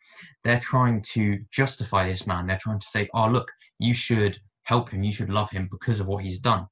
They're 0.43 0.61
trying 0.61 1.03
to 1.13 1.39
justify 1.51 2.09
this 2.09 2.27
man. 2.27 2.47
They're 2.47 2.59
trying 2.59 2.81
to 2.81 2.87
say, 2.87 3.09
oh, 3.15 3.29
look, 3.29 3.51
you 3.79 3.95
should 3.95 4.39
help 4.65 4.91
him, 4.91 5.03
you 5.03 5.13
should 5.13 5.31
love 5.31 5.51
him 5.51 5.69
because 5.71 6.01
of 6.01 6.07
what 6.07 6.25
he's 6.25 6.39
done. 6.39 6.67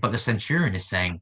But 0.00 0.12
the 0.12 0.18
centurion 0.18 0.74
is 0.74 0.88
saying, 0.88 1.20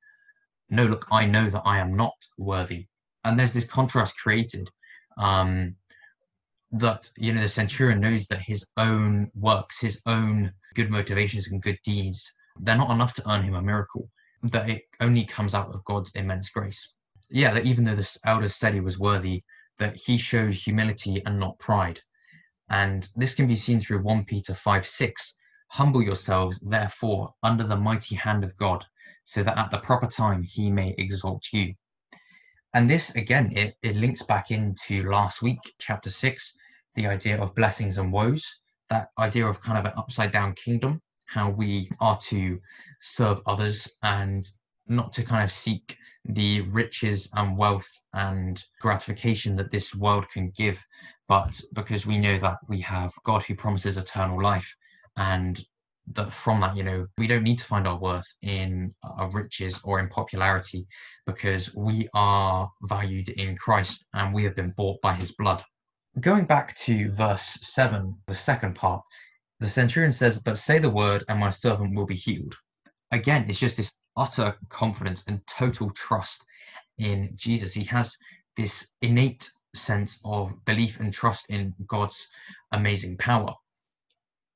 no, 0.70 0.84
look, 0.86 1.06
I 1.10 1.26
know 1.26 1.50
that 1.50 1.62
I 1.64 1.78
am 1.78 1.96
not 1.96 2.14
worthy. 2.38 2.86
And 3.24 3.38
there's 3.38 3.52
this 3.52 3.64
contrast 3.64 4.16
created 4.16 4.68
um, 5.18 5.74
that, 6.72 7.08
you 7.16 7.32
know, 7.32 7.42
the 7.42 7.48
centurion 7.48 8.00
knows 8.00 8.26
that 8.26 8.42
his 8.42 8.66
own 8.76 9.30
works, 9.34 9.80
his 9.80 10.00
own 10.06 10.52
good 10.74 10.90
motivations 10.90 11.48
and 11.50 11.62
good 11.62 11.78
deeds, 11.84 12.30
they're 12.60 12.76
not 12.76 12.90
enough 12.90 13.14
to 13.14 13.30
earn 13.30 13.42
him 13.42 13.54
a 13.54 13.62
miracle, 13.62 14.08
that 14.42 14.68
it 14.68 14.82
only 15.00 15.24
comes 15.24 15.54
out 15.54 15.74
of 15.74 15.84
God's 15.84 16.10
immense 16.14 16.48
grace. 16.50 16.94
Yeah, 17.30 17.54
that 17.54 17.66
even 17.66 17.84
though 17.84 17.94
the 17.94 18.18
elders 18.26 18.56
said 18.56 18.74
he 18.74 18.80
was 18.80 18.98
worthy, 18.98 19.42
that 19.78 19.96
he 19.96 20.18
showed 20.18 20.54
humility 20.54 21.22
and 21.24 21.38
not 21.38 21.58
pride. 21.58 22.00
And 22.70 23.08
this 23.16 23.34
can 23.34 23.46
be 23.46 23.56
seen 23.56 23.80
through 23.80 24.02
1 24.02 24.24
Peter 24.24 24.54
5 24.54 24.86
6. 24.86 25.36
Humble 25.68 26.02
yourselves, 26.02 26.60
therefore, 26.60 27.34
under 27.42 27.64
the 27.64 27.76
mighty 27.76 28.14
hand 28.14 28.44
of 28.44 28.56
God, 28.56 28.86
so 29.24 29.42
that 29.42 29.58
at 29.58 29.70
the 29.70 29.78
proper 29.78 30.06
time 30.06 30.42
he 30.42 30.70
may 30.70 30.94
exalt 30.98 31.44
you. 31.52 31.74
And 32.74 32.88
this, 32.88 33.14
again, 33.14 33.56
it, 33.56 33.76
it 33.82 33.96
links 33.96 34.22
back 34.22 34.50
into 34.50 35.08
last 35.10 35.42
week, 35.42 35.60
chapter 35.78 36.10
6, 36.10 36.56
the 36.94 37.06
idea 37.06 37.40
of 37.40 37.54
blessings 37.54 37.98
and 37.98 38.12
woes, 38.12 38.60
that 38.90 39.08
idea 39.18 39.46
of 39.46 39.60
kind 39.60 39.78
of 39.78 39.84
an 39.84 39.92
upside 39.96 40.32
down 40.32 40.54
kingdom, 40.54 41.00
how 41.26 41.50
we 41.50 41.90
are 42.00 42.18
to 42.18 42.60
serve 43.00 43.40
others 43.46 43.88
and 44.02 44.44
not 44.86 45.12
to 45.14 45.24
kind 45.24 45.44
of 45.44 45.52
seek 45.52 45.96
the 46.26 46.62
riches 46.62 47.28
and 47.34 47.56
wealth 47.56 47.88
and 48.12 48.62
gratification 48.80 49.56
that 49.56 49.70
this 49.70 49.94
world 49.94 50.28
can 50.30 50.50
give, 50.56 50.82
but 51.28 51.60
because 51.74 52.06
we 52.06 52.18
know 52.18 52.38
that 52.38 52.58
we 52.68 52.80
have 52.80 53.12
God 53.24 53.42
who 53.44 53.54
promises 53.54 53.96
eternal 53.96 54.42
life 54.42 54.74
and 55.16 55.60
that 56.12 56.32
from 56.32 56.60
that, 56.60 56.76
you 56.76 56.82
know, 56.82 57.06
we 57.16 57.26
don't 57.26 57.42
need 57.42 57.58
to 57.58 57.64
find 57.64 57.86
our 57.86 57.98
worth 57.98 58.26
in 58.42 58.94
our 59.02 59.30
riches 59.30 59.80
or 59.84 59.98
in 59.98 60.08
popularity 60.08 60.86
because 61.26 61.74
we 61.74 62.08
are 62.14 62.70
valued 62.82 63.30
in 63.30 63.56
Christ 63.56 64.06
and 64.12 64.34
we 64.34 64.44
have 64.44 64.54
been 64.54 64.74
bought 64.76 65.00
by 65.00 65.14
his 65.14 65.32
blood. 65.32 65.62
Going 66.20 66.44
back 66.44 66.76
to 66.76 67.10
verse 67.12 67.58
7, 67.62 68.14
the 68.26 68.34
second 68.34 68.74
part, 68.74 69.02
the 69.60 69.68
centurion 69.68 70.12
says, 70.12 70.38
But 70.38 70.58
say 70.58 70.78
the 70.78 70.90
word, 70.90 71.24
and 71.28 71.40
my 71.40 71.50
servant 71.50 71.96
will 71.96 72.06
be 72.06 72.14
healed. 72.14 72.54
Again, 73.10 73.46
it's 73.48 73.58
just 73.58 73.76
this 73.76 73.92
utter 74.16 74.56
confidence 74.68 75.24
and 75.26 75.46
total 75.46 75.90
trust 75.90 76.44
in 76.98 77.30
Jesus. 77.34 77.72
He 77.72 77.84
has 77.84 78.16
this 78.56 78.88
innate 79.02 79.50
sense 79.74 80.20
of 80.24 80.52
belief 80.64 81.00
and 81.00 81.12
trust 81.12 81.46
in 81.50 81.74
God's 81.86 82.28
amazing 82.72 83.16
power. 83.16 83.54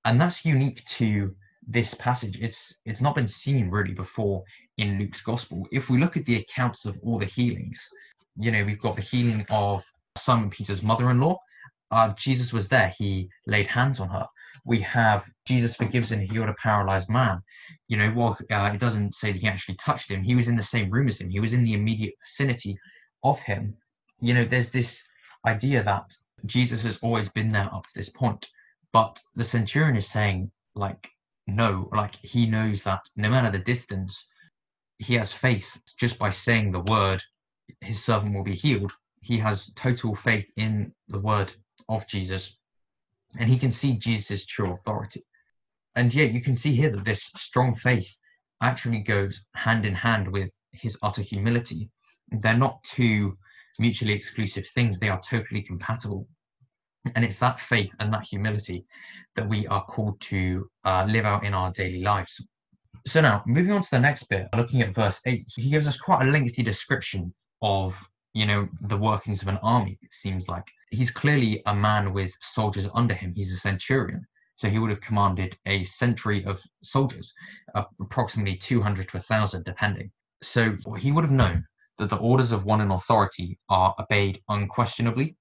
And 0.05 0.21
that's 0.21 0.45
unique 0.45 0.85
to 0.87 1.35
this 1.67 1.95
passage. 1.95 2.39
It's 2.41 2.79
it's 2.85 3.03
not 3.03 3.15
been 3.15 3.29
seen 3.29 3.69
really 3.71 3.93
before 3.93 4.43
in 4.79 4.99
Luke's 4.99 5.21
gospel. 5.21 5.67
If 5.71 5.91
we 5.91 5.99
look 5.99 6.17
at 6.17 6.25
the 6.25 6.37
accounts 6.37 6.87
of 6.87 6.99
all 7.03 7.19
the 7.19 7.27
healings, 7.27 7.87
you 8.37 8.51
know, 8.51 8.65
we've 8.65 8.81
got 8.81 8.97
the 8.97 9.03
healing 9.03 9.45
of 9.51 9.85
Simon 10.17 10.51
Peter's 10.51 10.83
mother-in-law. 10.83 11.37
Uh, 11.91 12.13
Jesus 12.15 12.53
was 12.53 12.69
there. 12.69 12.93
He 12.97 13.29
laid 13.47 13.67
hands 13.67 14.01
on 14.01 14.09
her 14.09 14.27
we 14.69 14.81
have 14.83 15.25
Jesus 15.47 15.75
forgives 15.75 16.13
and 16.13 16.23
healed 16.23 16.51
a 16.51 16.55
paralyzed 16.63 17.09
man. 17.09 17.41
You 17.89 17.97
know, 17.97 18.11
while 18.11 18.39
uh, 18.53 18.71
it 18.75 18.79
doesn't 18.79 19.15
say 19.15 19.33
that 19.33 19.41
he 19.41 19.49
actually 19.49 19.77
touched 19.77 20.11
him, 20.11 20.23
he 20.23 20.37
was 20.37 20.47
in 20.47 20.57
the 20.57 20.63
same 20.63 20.91
room 20.91 21.09
as 21.09 21.19
him. 21.19 21.31
He 21.31 21.41
was 21.41 21.55
in 21.55 21.65
the 21.65 21.73
immediate 21.73 22.15
vicinity 22.23 22.79
of 23.25 23.41
him. 23.41 23.75
You 24.21 24.35
know, 24.35 24.45
there's 24.45 24.71
this 24.71 25.03
idea 25.47 25.83
that 25.85 26.13
Jesus 26.45 26.83
has 26.83 26.99
always 26.99 27.31
been 27.31 27.51
there 27.51 27.75
up 27.75 27.87
to 27.87 27.95
this 27.95 28.11
point, 28.11 28.47
but 28.93 29.19
the 29.35 29.45
centurion 29.45 29.97
is 29.97 30.07
saying, 30.07 30.51
like, 30.75 31.09
no, 31.47 31.89
like 31.95 32.17
he 32.17 32.45
knows 32.45 32.85
that 32.85 33.01
no 33.17 33.31
matter 33.31 33.51
the 33.51 33.65
distance, 33.65 34.29
he 34.99 35.15
has 35.15 35.33
faith 35.33 35.81
just 35.99 36.19
by 36.19 36.29
saying 36.29 36.71
the 36.71 36.81
word, 36.81 37.23
his 37.81 38.05
servant 38.05 38.35
will 38.35 38.45
be 38.45 38.55
healed. 38.55 38.93
He 39.23 39.39
has 39.39 39.73
total 39.77 40.15
faith 40.15 40.51
in 40.57 40.93
the 41.09 41.21
word 41.21 41.55
of 41.89 42.07
Jesus 42.07 42.58
and 43.37 43.49
he 43.49 43.59
can 43.59 43.71
see 43.71 43.95
Jesus' 43.95 44.47
true 44.47 44.73
authority. 44.73 45.23
And 45.95 46.15
yet, 46.15 46.33
you 46.33 46.41
can 46.41 46.57
see 46.57 46.75
here 46.75 46.91
that 46.91 47.05
this 47.05 47.31
strong 47.37 47.75
faith 47.75 48.17
actually 48.63 49.01
goes 49.01 49.47
hand 49.55 49.85
in 49.85 49.95
hand 49.95 50.31
with 50.31 50.51
his 50.73 50.99
utter 51.03 51.23
humility. 51.23 51.91
They're 52.31 52.57
not 52.57 52.83
two 52.85 53.37
mutually 53.79 54.13
exclusive 54.13 54.67
things, 54.69 54.99
they 54.99 55.09
are 55.09 55.21
totally 55.21 55.63
compatible. 55.63 56.29
And 57.15 57.25
it's 57.25 57.39
that 57.39 57.61
faith 57.61 57.95
and 58.01 58.13
that 58.13 58.27
humility 58.27 58.85
that 59.37 59.49
we 59.49 59.67
are 59.69 59.85
called 59.85 60.21
to 60.23 60.69
uh, 60.85 61.07
live 61.09 61.25
out 61.25 61.45
in 61.45 61.55
our 61.55 61.73
daily 61.73 62.03
lives. 62.03 62.45
So, 63.07 63.21
now 63.21 63.43
moving 63.47 63.73
on 63.73 63.83
to 63.83 63.91
the 63.91 64.01
next 64.01 64.25
bit, 64.25 64.49
looking 64.57 64.83
at 64.83 64.95
verse 64.95 65.21
8, 65.25 65.45
he 65.57 65.71
gives 65.71 65.87
us 65.87 65.97
quite 65.97 66.27
a 66.27 66.31
lengthy 66.31 66.63
description 66.63 67.33
of 67.63 67.97
you 68.39 68.47
know 68.47 68.69
the 68.83 68.97
workings 68.97 69.43
of 69.43 69.49
an 69.49 69.59
army 69.63 69.99
it 70.01 70.15
seems 70.15 70.49
like. 70.49 70.67
He's 70.91 71.11
clearly 71.11 71.61
a 71.67 71.75
man 71.75 72.13
with 72.13 72.33
soldiers 72.41 72.87
under 72.95 73.13
him. 73.15 73.33
He's 73.35 73.53
a 73.53 73.57
centurion. 73.57 74.25
So 74.55 74.69
he 74.69 74.79
would 74.79 74.91
have 74.91 75.01
commanded 75.01 75.59
a 75.67 75.83
century 75.85 76.45
of 76.45 76.63
soldiers 76.83 77.33
uh, 77.75 77.85
approximately 78.01 78.57
200 78.57 79.09
to 79.09 79.17
1000 79.17 79.65
depending. 79.65 80.13
So 80.41 80.77
he 80.99 81.11
would 81.11 81.25
have 81.25 81.33
known 81.33 81.65
that 81.99 82.11
the 82.11 82.17
orders 82.17 82.53
of 82.53 82.65
one 82.65 82.81
in 82.81 82.93
authority 82.93 83.59
are 83.69 83.95
obeyed 83.99 84.41
unquestionably. 84.49 85.37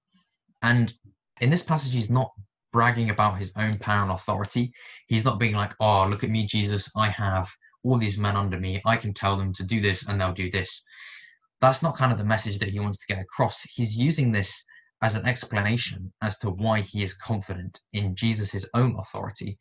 And 0.62 0.92
in 1.40 1.50
this 1.50 1.62
passage 1.62 1.92
he's 1.92 2.10
not 2.10 2.32
bragging 2.72 3.10
about 3.10 3.38
his 3.38 3.52
own 3.56 3.78
power 3.78 4.02
and 4.02 4.10
authority. 4.10 4.72
He's 5.06 5.24
not 5.24 5.38
being 5.38 5.54
like 5.54 5.72
oh 5.78 6.04
look 6.08 6.24
at 6.24 6.30
me 6.30 6.46
jesus. 6.46 6.90
I 6.96 7.10
have 7.10 7.48
all 7.84 7.96
these 7.96 8.18
men 8.18 8.36
under 8.36 8.58
me. 8.58 8.82
I 8.84 8.96
can 8.96 9.14
tell 9.14 9.36
them 9.36 9.52
to 9.54 9.62
do 9.62 9.80
this 9.80 10.08
and 10.08 10.20
they'll 10.20 10.32
do 10.32 10.50
this 10.50 10.82
that's 11.60 11.82
not 11.82 11.96
kind 11.96 12.12
of 12.12 12.18
the 12.18 12.24
message 12.24 12.58
that 12.58 12.68
he 12.68 12.80
wants 12.80 12.98
to 12.98 13.06
get 13.12 13.20
across. 13.22 13.62
He's 13.62 13.96
using 13.96 14.30
this 14.32 14.64
as 15.02 15.14
an 15.14 15.26
explanation 15.26 16.12
as 16.22 16.38
to 16.38 16.50
why 16.50 16.80
he 16.80 17.02
is 17.02 17.14
confident 17.14 17.80
in 17.92 18.14
Jesus' 18.14 18.64
own 18.74 18.96
authority. 18.98 19.58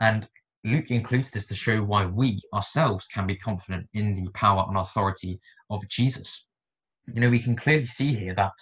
And 0.00 0.28
Luke 0.64 0.90
includes 0.90 1.30
this 1.30 1.46
to 1.46 1.54
show 1.54 1.82
why 1.82 2.06
we 2.06 2.40
ourselves 2.52 3.06
can 3.06 3.26
be 3.26 3.36
confident 3.36 3.88
in 3.94 4.14
the 4.14 4.28
power 4.32 4.64
and 4.68 4.76
authority 4.76 5.40
of 5.70 5.86
Jesus. 5.88 6.46
You 7.12 7.20
know, 7.20 7.30
we 7.30 7.38
can 7.38 7.54
clearly 7.54 7.86
see 7.86 8.14
here 8.14 8.34
that 8.34 8.52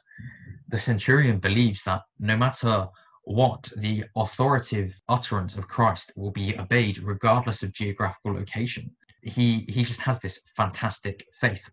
the 0.69 0.79
centurion 0.79 1.39
believes 1.39 1.83
that 1.85 2.03
no 2.19 2.37
matter 2.37 2.89
what, 3.25 3.71
the 3.77 4.05
authoritative 4.17 4.95
utterance 5.09 5.57
of 5.57 5.69
Christ 5.69 6.13
will 6.17 6.31
be 6.31 6.59
obeyed 6.59 6.99
regardless 6.99 7.63
of 7.63 7.73
geographical 7.73 8.35
location. 8.35 8.95
He 9.23 9.65
he 9.71 9.85
just 9.85 10.01
has 10.03 10.21
this 10.21 10.43
fantastic 10.55 11.25
faith 11.41 11.71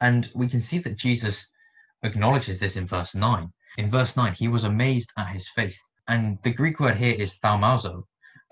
and 0.00 0.30
we 0.34 0.48
can 0.48 0.60
see 0.60 0.78
that 0.78 0.96
Jesus 0.96 1.50
acknowledges 2.02 2.58
this 2.58 2.76
in 2.76 2.86
verse 2.86 3.14
9. 3.14 3.52
In 3.78 3.90
verse 3.90 4.16
9, 4.16 4.34
he 4.34 4.48
was 4.48 4.64
amazed 4.64 5.12
at 5.16 5.28
his 5.28 5.48
faith. 5.48 5.78
And 6.08 6.38
the 6.42 6.52
Greek 6.52 6.80
word 6.80 6.96
here 6.96 7.14
is 7.14 7.38
thaumazo. 7.38 8.04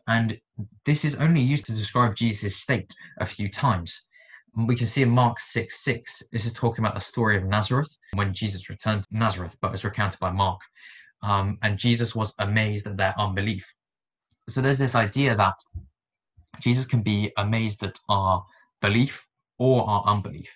And 0.07 0.39
this 0.85 1.05
is 1.05 1.17
only 1.17 1.41
used 1.41 1.67
to 1.67 1.73
describe 1.73 2.15
Jesus' 2.15 2.57
state 2.57 2.95
a 3.19 3.27
few 3.27 3.51
times. 3.51 4.03
We 4.55 4.77
can 4.77 4.87
see 4.87 5.03
in 5.03 5.11
Mark 5.11 5.41
6 5.41 5.85
6, 5.85 6.23
this 6.33 6.47
is 6.47 6.53
talking 6.53 6.85
about 6.85 6.95
the 6.95 7.01
story 7.01 7.37
of 7.37 7.45
Nazareth 7.45 7.95
when 8.15 8.33
Jesus 8.33 8.71
returned 8.71 9.03
to 9.03 9.17
Nazareth, 9.17 9.57
but 9.61 9.73
it's 9.73 9.85
recounted 9.85 10.21
by 10.21 10.31
Mark. 10.31 10.61
Um, 11.23 11.59
and 11.63 11.79
Jesus 11.79 12.15
was 12.15 12.33
amazed 12.39 12.87
at 12.87 12.97
their 12.97 13.15
unbelief. 13.19 13.67
So 14.49 14.61
there's 14.61 14.79
this 14.79 14.95
idea 14.95 15.35
that 15.35 15.59
Jesus 16.61 16.87
can 16.87 17.03
be 17.03 17.33
amazed 17.37 17.83
at 17.83 17.99
our 18.09 18.45
belief 18.81 19.27
or 19.59 19.89
our 19.89 20.05
unbelief 20.07 20.51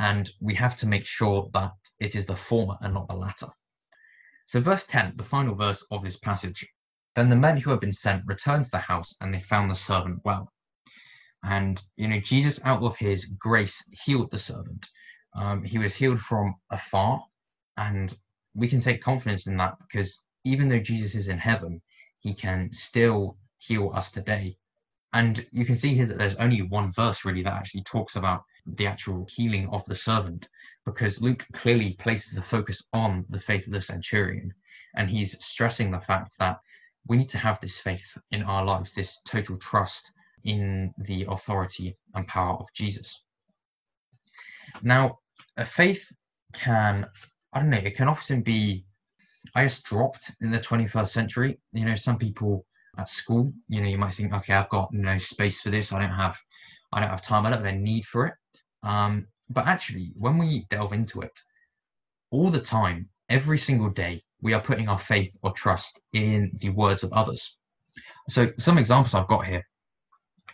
and 0.00 0.30
we 0.40 0.54
have 0.54 0.74
to 0.76 0.88
make 0.88 1.04
sure 1.04 1.50
that 1.52 1.72
it 2.00 2.14
is 2.14 2.24
the 2.24 2.34
former 2.34 2.76
and 2.80 2.94
not 2.94 3.06
the 3.08 3.14
latter. 3.14 3.48
So, 4.46 4.58
verse 4.60 4.84
10, 4.86 5.12
the 5.16 5.22
final 5.22 5.54
verse 5.54 5.84
of 5.90 6.02
this 6.02 6.16
passage. 6.16 6.66
Then 7.14 7.28
the 7.28 7.36
men 7.36 7.58
who 7.58 7.70
had 7.70 7.80
been 7.80 7.92
sent 7.92 8.24
returned 8.26 8.64
to 8.64 8.70
the 8.70 8.78
house 8.78 9.14
and 9.20 9.32
they 9.32 9.40
found 9.40 9.70
the 9.70 9.74
servant 9.74 10.20
well. 10.24 10.50
And, 11.44 11.82
you 11.96 12.08
know, 12.08 12.18
Jesus, 12.18 12.64
out 12.64 12.82
of 12.82 12.96
his 12.96 13.26
grace, 13.26 13.84
healed 13.92 14.30
the 14.30 14.38
servant. 14.38 14.88
Um, 15.36 15.64
he 15.64 15.78
was 15.78 15.94
healed 15.94 16.20
from 16.20 16.54
afar. 16.70 17.22
And 17.76 18.16
we 18.54 18.68
can 18.68 18.80
take 18.80 19.02
confidence 19.02 19.46
in 19.46 19.56
that 19.58 19.76
because 19.80 20.24
even 20.44 20.68
though 20.68 20.80
Jesus 20.80 21.14
is 21.14 21.28
in 21.28 21.38
heaven, 21.38 21.82
he 22.20 22.32
can 22.32 22.72
still 22.72 23.36
heal 23.58 23.92
us 23.94 24.10
today. 24.10 24.56
And 25.12 25.46
you 25.52 25.66
can 25.66 25.76
see 25.76 25.94
here 25.94 26.06
that 26.06 26.16
there's 26.16 26.36
only 26.36 26.62
one 26.62 26.90
verse 26.92 27.24
really 27.24 27.42
that 27.42 27.52
actually 27.52 27.82
talks 27.82 28.16
about 28.16 28.44
the 28.76 28.86
actual 28.86 29.26
healing 29.30 29.68
of 29.70 29.84
the 29.86 29.94
servant 29.94 30.48
because 30.86 31.20
Luke 31.20 31.46
clearly 31.52 31.94
places 31.94 32.34
the 32.34 32.42
focus 32.42 32.82
on 32.92 33.24
the 33.30 33.40
faith 33.40 33.66
of 33.66 33.72
the 33.72 33.80
centurion 33.80 34.52
and 34.96 35.08
he's 35.08 35.42
stressing 35.44 35.90
the 35.90 36.00
fact 36.00 36.36
that 36.38 36.58
we 37.06 37.16
need 37.16 37.28
to 37.30 37.38
have 37.38 37.60
this 37.60 37.78
faith 37.78 38.18
in 38.30 38.42
our 38.42 38.64
lives, 38.64 38.92
this 38.92 39.20
total 39.26 39.56
trust 39.56 40.12
in 40.44 40.92
the 40.98 41.26
authority 41.28 41.96
and 42.14 42.26
power 42.26 42.56
of 42.56 42.66
Jesus. 42.74 43.22
Now, 44.82 45.18
a 45.56 45.64
faith 45.64 46.10
can, 46.52 47.06
I 47.52 47.60
don't 47.60 47.70
know, 47.70 47.78
it 47.78 47.96
can 47.96 48.08
often 48.08 48.42
be, 48.42 48.84
I 49.54 49.62
guess, 49.62 49.82
dropped 49.82 50.30
in 50.40 50.50
the 50.50 50.58
21st 50.58 51.08
century. 51.08 51.58
You 51.72 51.84
know, 51.84 51.94
some 51.94 52.18
people 52.18 52.64
at 52.98 53.08
school, 53.08 53.52
you 53.68 53.80
know, 53.80 53.88
you 53.88 53.98
might 53.98 54.14
think, 54.14 54.32
okay, 54.32 54.54
I've 54.54 54.68
got 54.68 54.92
no 54.92 55.18
space 55.18 55.60
for 55.60 55.70
this. 55.70 55.92
I 55.92 56.00
don't 56.00 56.10
have, 56.14 56.36
I 56.92 57.00
don't 57.00 57.10
have 57.10 57.22
time. 57.22 57.46
I 57.46 57.50
don't 57.50 57.64
have 57.64 57.74
a 57.74 57.76
need 57.76 58.04
for 58.06 58.26
it. 58.26 58.34
Um, 58.82 59.26
but 59.48 59.66
actually, 59.66 60.12
when 60.16 60.38
we 60.38 60.66
delve 60.70 60.92
into 60.92 61.20
it, 61.20 61.40
all 62.30 62.48
the 62.50 62.60
time, 62.60 63.08
every 63.28 63.58
single 63.58 63.90
day, 63.90 64.22
we 64.40 64.54
are 64.54 64.60
putting 64.60 64.88
our 64.88 64.98
faith 64.98 65.36
or 65.42 65.52
trust 65.52 66.00
in 66.12 66.52
the 66.60 66.70
words 66.70 67.02
of 67.02 67.12
others. 67.12 67.56
So 68.28 68.52
some 68.58 68.78
examples 68.78 69.14
I've 69.14 69.28
got 69.28 69.46
here 69.46 69.66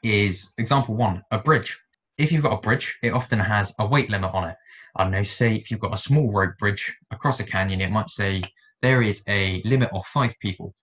is 0.02 0.52
example 0.58 0.94
one, 0.96 1.22
a 1.30 1.38
bridge. 1.38 1.78
If 2.18 2.32
you've 2.32 2.42
got 2.42 2.54
a 2.54 2.60
bridge, 2.60 2.96
it 3.02 3.12
often 3.12 3.38
has 3.38 3.74
a 3.78 3.86
weight 3.86 4.10
limit 4.10 4.32
on 4.32 4.48
it. 4.48 4.56
I 4.96 5.02
don't 5.02 5.12
know, 5.12 5.22
say 5.22 5.54
if 5.54 5.70
you've 5.70 5.80
got 5.80 5.94
a 5.94 5.98
small 5.98 6.32
road 6.32 6.56
bridge 6.58 6.96
across 7.10 7.40
a 7.40 7.44
canyon, 7.44 7.82
it 7.82 7.90
might 7.90 8.08
say 8.08 8.42
there 8.80 9.02
is 9.02 9.22
a 9.28 9.62
limit 9.64 9.90
of 9.92 10.06
five 10.06 10.34
people. 10.40 10.74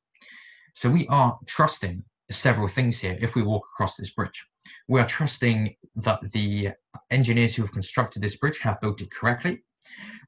So 0.75 0.89
we 0.89 1.07
are 1.07 1.37
trusting 1.47 2.03
several 2.29 2.67
things 2.67 2.99
here 2.99 3.17
if 3.19 3.35
we 3.35 3.43
walk 3.43 3.63
across 3.73 3.97
this 3.97 4.11
bridge. 4.11 4.45
We 4.87 4.99
are 4.99 5.07
trusting 5.07 5.75
that 5.97 6.19
the 6.31 6.69
engineers 7.11 7.55
who 7.55 7.63
have 7.63 7.71
constructed 7.71 8.21
this 8.21 8.37
bridge 8.37 8.59
have 8.59 8.81
built 8.81 9.01
it 9.01 9.11
correctly. 9.11 9.63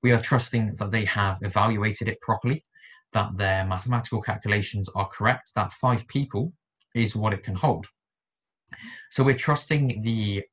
We 0.04 0.12
are 0.12 0.22
trusting 0.22 0.76
that 0.76 0.92
they 0.92 1.06
have 1.06 1.38
evaluated 1.42 2.08
it 2.08 2.22
properly, 2.22 2.64
that 3.14 3.38
their 3.38 3.66
mathematical 3.66 4.22
calculations 4.22 4.90
are 4.96 5.08
correct, 5.08 5.52
that 5.56 5.74
five 5.74 6.08
people 6.08 6.54
is 6.94 7.16
what 7.16 7.34
it 7.34 7.44
can 7.44 7.56
hold. 7.56 7.88
So 9.12 9.24
we're 9.24 9.36
trusting 9.36 10.02
the 10.04 10.44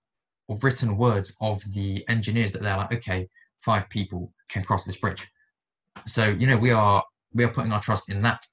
written 0.60 0.96
words 0.96 1.34
of 1.40 1.62
the 1.72 2.04
engineers 2.08 2.52
that 2.52 2.62
they're 2.62 2.76
like, 2.76 2.92
okay, 2.92 3.28
five 3.62 3.88
people 3.88 4.32
can 4.48 4.62
cross 4.62 4.84
this 4.84 4.98
bridge. 4.98 5.26
So, 6.06 6.28
you 6.28 6.46
know, 6.46 6.56
we 6.56 6.70
are 6.70 7.02
we 7.34 7.44
are 7.44 7.52
putting 7.52 7.72
our 7.72 7.80
trust 7.80 8.10
in 8.10 8.20
that. 8.22 8.46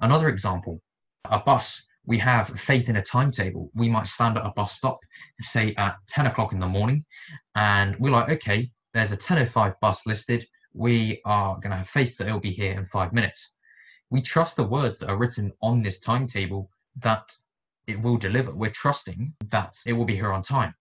Another 0.00 0.28
example, 0.28 0.80
a 1.24 1.38
bus. 1.38 1.82
We 2.06 2.18
have 2.18 2.48
faith 2.60 2.88
in 2.88 2.96
a 2.96 3.02
timetable. 3.02 3.70
We 3.74 3.88
might 3.88 4.06
stand 4.06 4.38
at 4.38 4.46
a 4.46 4.52
bus 4.54 4.72
stop, 4.72 4.98
say 5.40 5.74
at 5.76 5.96
10 6.08 6.26
o'clock 6.26 6.52
in 6.52 6.60
the 6.60 6.66
morning, 6.66 7.04
and 7.56 7.96
we're 7.96 8.12
like, 8.12 8.30
okay, 8.30 8.70
there's 8.94 9.12
a 9.12 9.16
10.05 9.16 9.74
bus 9.80 10.06
listed. 10.06 10.46
We 10.72 11.20
are 11.24 11.54
going 11.56 11.70
to 11.70 11.78
have 11.78 11.88
faith 11.88 12.16
that 12.16 12.28
it'll 12.28 12.40
be 12.40 12.52
here 12.52 12.72
in 12.72 12.84
five 12.84 13.12
minutes. 13.12 13.54
We 14.10 14.22
trust 14.22 14.56
the 14.56 14.64
words 14.64 14.98
that 14.98 15.10
are 15.10 15.18
written 15.18 15.52
on 15.62 15.82
this 15.82 15.98
timetable 15.98 16.70
that 17.02 17.30
it 17.86 18.00
will 18.00 18.16
deliver. 18.16 18.52
We're 18.54 18.70
trusting 18.70 19.34
that 19.50 19.74
it 19.84 19.92
will 19.92 20.04
be 20.04 20.14
here 20.14 20.32
on 20.32 20.42
time. 20.42 20.74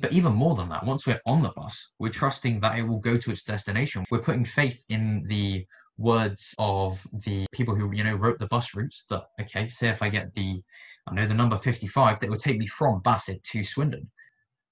But 0.00 0.12
even 0.12 0.32
more 0.32 0.54
than 0.54 0.68
that, 0.68 0.84
once 0.84 1.06
we're 1.06 1.20
on 1.26 1.42
the 1.42 1.52
bus, 1.56 1.92
we're 1.98 2.12
trusting 2.12 2.60
that 2.60 2.78
it 2.78 2.82
will 2.82 2.98
go 2.98 3.16
to 3.16 3.30
its 3.30 3.42
destination. 3.42 4.04
We're 4.10 4.22
putting 4.22 4.44
faith 4.44 4.84
in 4.88 5.24
the 5.26 5.66
words 5.98 6.54
of 6.58 7.00
the 7.24 7.46
people 7.52 7.74
who 7.74 7.90
you 7.94 8.04
know 8.04 8.14
wrote 8.14 8.38
the 8.38 8.46
bus 8.48 8.74
routes 8.74 9.04
that 9.08 9.24
okay 9.40 9.66
say 9.68 9.88
if 9.88 10.02
i 10.02 10.08
get 10.10 10.32
the 10.34 10.62
i 11.06 11.14
know 11.14 11.26
the 11.26 11.32
number 11.32 11.56
55 11.56 12.20
that 12.20 12.28
will 12.28 12.36
take 12.36 12.58
me 12.58 12.66
from 12.66 13.00
bassett 13.00 13.42
to 13.44 13.64
swindon. 13.64 14.10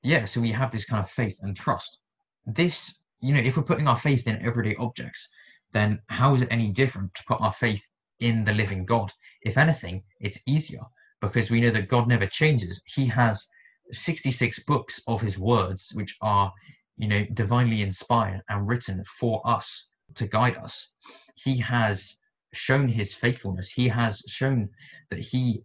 Yeah 0.03 0.27
so 0.27 0.41
we 0.41 0.51
have 0.53 0.71
this 0.71 0.85
kind 0.85 1.03
of 1.03 1.11
faith 1.11 1.39
and 1.41 1.57
trust. 1.57 1.99
This 2.47 2.99
you 3.21 3.33
know 3.33 3.41
if 3.41 3.57
we're 3.57 3.63
putting 3.63 3.89
our 3.89 3.99
faith 3.99 4.27
in 4.27 4.45
everyday 4.45 4.77
objects 4.77 5.29
then 5.73 5.99
how 6.09 6.35
is 6.35 6.43
it 6.43 6.49
any 6.51 6.71
different 6.71 7.15
to 7.15 7.25
put 7.27 7.41
our 7.41 7.55
faith 7.55 7.83
in 8.21 8.45
the 8.45 8.53
living 8.53 8.85
god? 8.85 9.11
If 9.43 9.57
anything 9.57 10.03
it's 10.21 10.41
easier 10.47 10.83
because 11.23 11.51
we 11.51 11.63
know 11.63 11.71
that 11.71 11.89
god 11.89 12.07
never 12.07 12.27
changes. 12.27 12.83
He 12.87 13.07
has 13.07 13.49
66 13.93 14.59
books 14.65 15.01
of 15.07 15.23
his 15.23 15.39
words 15.39 15.91
which 15.95 16.17
are 16.21 16.53
you 16.99 17.09
know 17.09 17.25
divinely 17.33 17.81
inspired 17.81 18.43
and 18.51 18.69
written 18.69 19.03
for 19.19 19.41
us 19.47 19.89
to 20.15 20.27
guide 20.27 20.57
us. 20.57 20.91
He 21.35 21.59
has 21.59 22.17
shown 22.53 22.89
his 22.89 23.15
faithfulness. 23.15 23.69
He 23.69 23.89
has 23.89 24.23
shown 24.29 24.69
that 25.11 25.19
he 25.19 25.65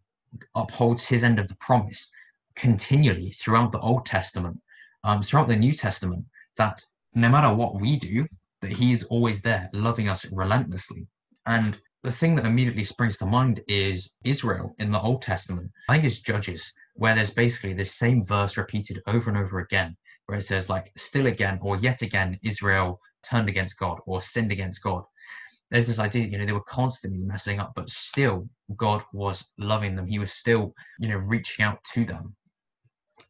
upholds 0.55 1.05
his 1.05 1.23
end 1.23 1.39
of 1.39 1.47
the 1.47 1.55
promise 1.55 2.09
continually 2.55 3.31
throughout 3.31 3.71
the 3.71 3.79
Old 3.79 4.05
Testament, 4.05 4.59
um, 5.03 5.21
throughout 5.21 5.47
the 5.47 5.55
New 5.55 5.71
Testament, 5.71 6.25
that 6.57 6.83
no 7.13 7.29
matter 7.29 7.53
what 7.53 7.79
we 7.79 7.97
do, 7.97 8.27
that 8.61 8.71
he 8.71 8.91
is 8.91 9.03
always 9.05 9.41
there, 9.41 9.69
loving 9.73 10.09
us 10.09 10.25
relentlessly. 10.31 11.07
And 11.45 11.79
the 12.03 12.11
thing 12.11 12.35
that 12.35 12.45
immediately 12.45 12.83
springs 12.83 13.17
to 13.17 13.25
mind 13.25 13.61
is 13.67 14.15
Israel 14.23 14.75
in 14.79 14.91
the 14.91 14.99
Old 14.99 15.21
Testament. 15.21 15.71
I 15.87 15.93
think 15.93 16.05
it's 16.05 16.19
Judges, 16.19 16.71
where 16.95 17.15
there's 17.15 17.29
basically 17.29 17.73
this 17.73 17.95
same 17.95 18.25
verse 18.25 18.57
repeated 18.57 19.01
over 19.07 19.29
and 19.29 19.37
over 19.37 19.59
again, 19.59 19.95
where 20.25 20.37
it 20.37 20.43
says, 20.43 20.69
like, 20.69 20.91
still 20.97 21.27
again 21.27 21.59
or 21.61 21.77
yet 21.77 22.01
again, 22.01 22.39
Israel 22.43 22.99
turned 23.23 23.49
against 23.49 23.79
God 23.79 23.99
or 24.05 24.21
sinned 24.21 24.51
against 24.51 24.83
God. 24.83 25.03
There's 25.71 25.87
this 25.87 25.99
idea, 25.99 26.25
you 26.25 26.37
know, 26.37 26.45
they 26.45 26.51
were 26.51 26.61
constantly 26.61 27.19
messing 27.19 27.59
up, 27.59 27.73
but 27.75 27.89
still 27.89 28.49
God 28.75 29.03
was 29.13 29.45
loving 29.57 29.95
them. 29.95 30.07
He 30.07 30.19
was 30.19 30.33
still, 30.33 30.73
you 30.99 31.09
know, 31.09 31.17
reaching 31.17 31.63
out 31.63 31.79
to 31.93 32.05
them. 32.05 32.35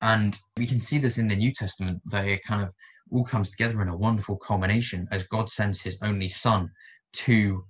And 0.01 0.37
we 0.55 0.65
can 0.65 0.79
see 0.79 0.97
this 0.97 1.17
in 1.17 1.27
the 1.27 1.35
New 1.35 1.53
Testament 1.53 2.01
that 2.05 2.25
it 2.25 2.43
kind 2.43 2.63
of 2.63 2.73
all 3.11 3.25
comes 3.25 3.49
together 3.49 3.81
in 3.81 3.89
a 3.89 3.97
wonderful 3.97 4.37
culmination 4.37 5.07
as 5.11 5.23
God 5.27 5.49
sends 5.49 5.81
his 5.81 5.97
only 6.01 6.29
son 6.29 6.69
to 7.13 7.65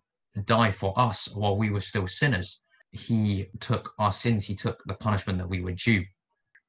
die 0.45 0.71
for 0.71 0.97
us 0.99 1.27
while 1.33 1.57
we 1.57 1.69
were 1.69 1.81
still 1.81 2.07
sinners. 2.07 2.61
He 2.91 3.47
took 3.59 3.91
our 3.99 4.11
sins, 4.11 4.45
he 4.45 4.55
took 4.55 4.81
the 4.85 4.95
punishment 4.95 5.39
that 5.39 5.49
we 5.49 5.61
were 5.61 5.73
due. 5.73 6.03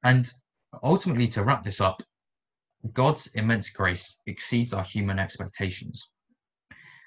And 0.03 0.31
ultimately, 0.83 1.27
to 1.29 1.43
wrap 1.43 1.63
this 1.63 1.81
up, 1.81 2.01
God's 2.93 3.27
immense 3.35 3.69
grace 3.69 4.21
exceeds 4.25 4.73
our 4.73 4.83
human 4.83 5.19
expectations. 5.19 6.09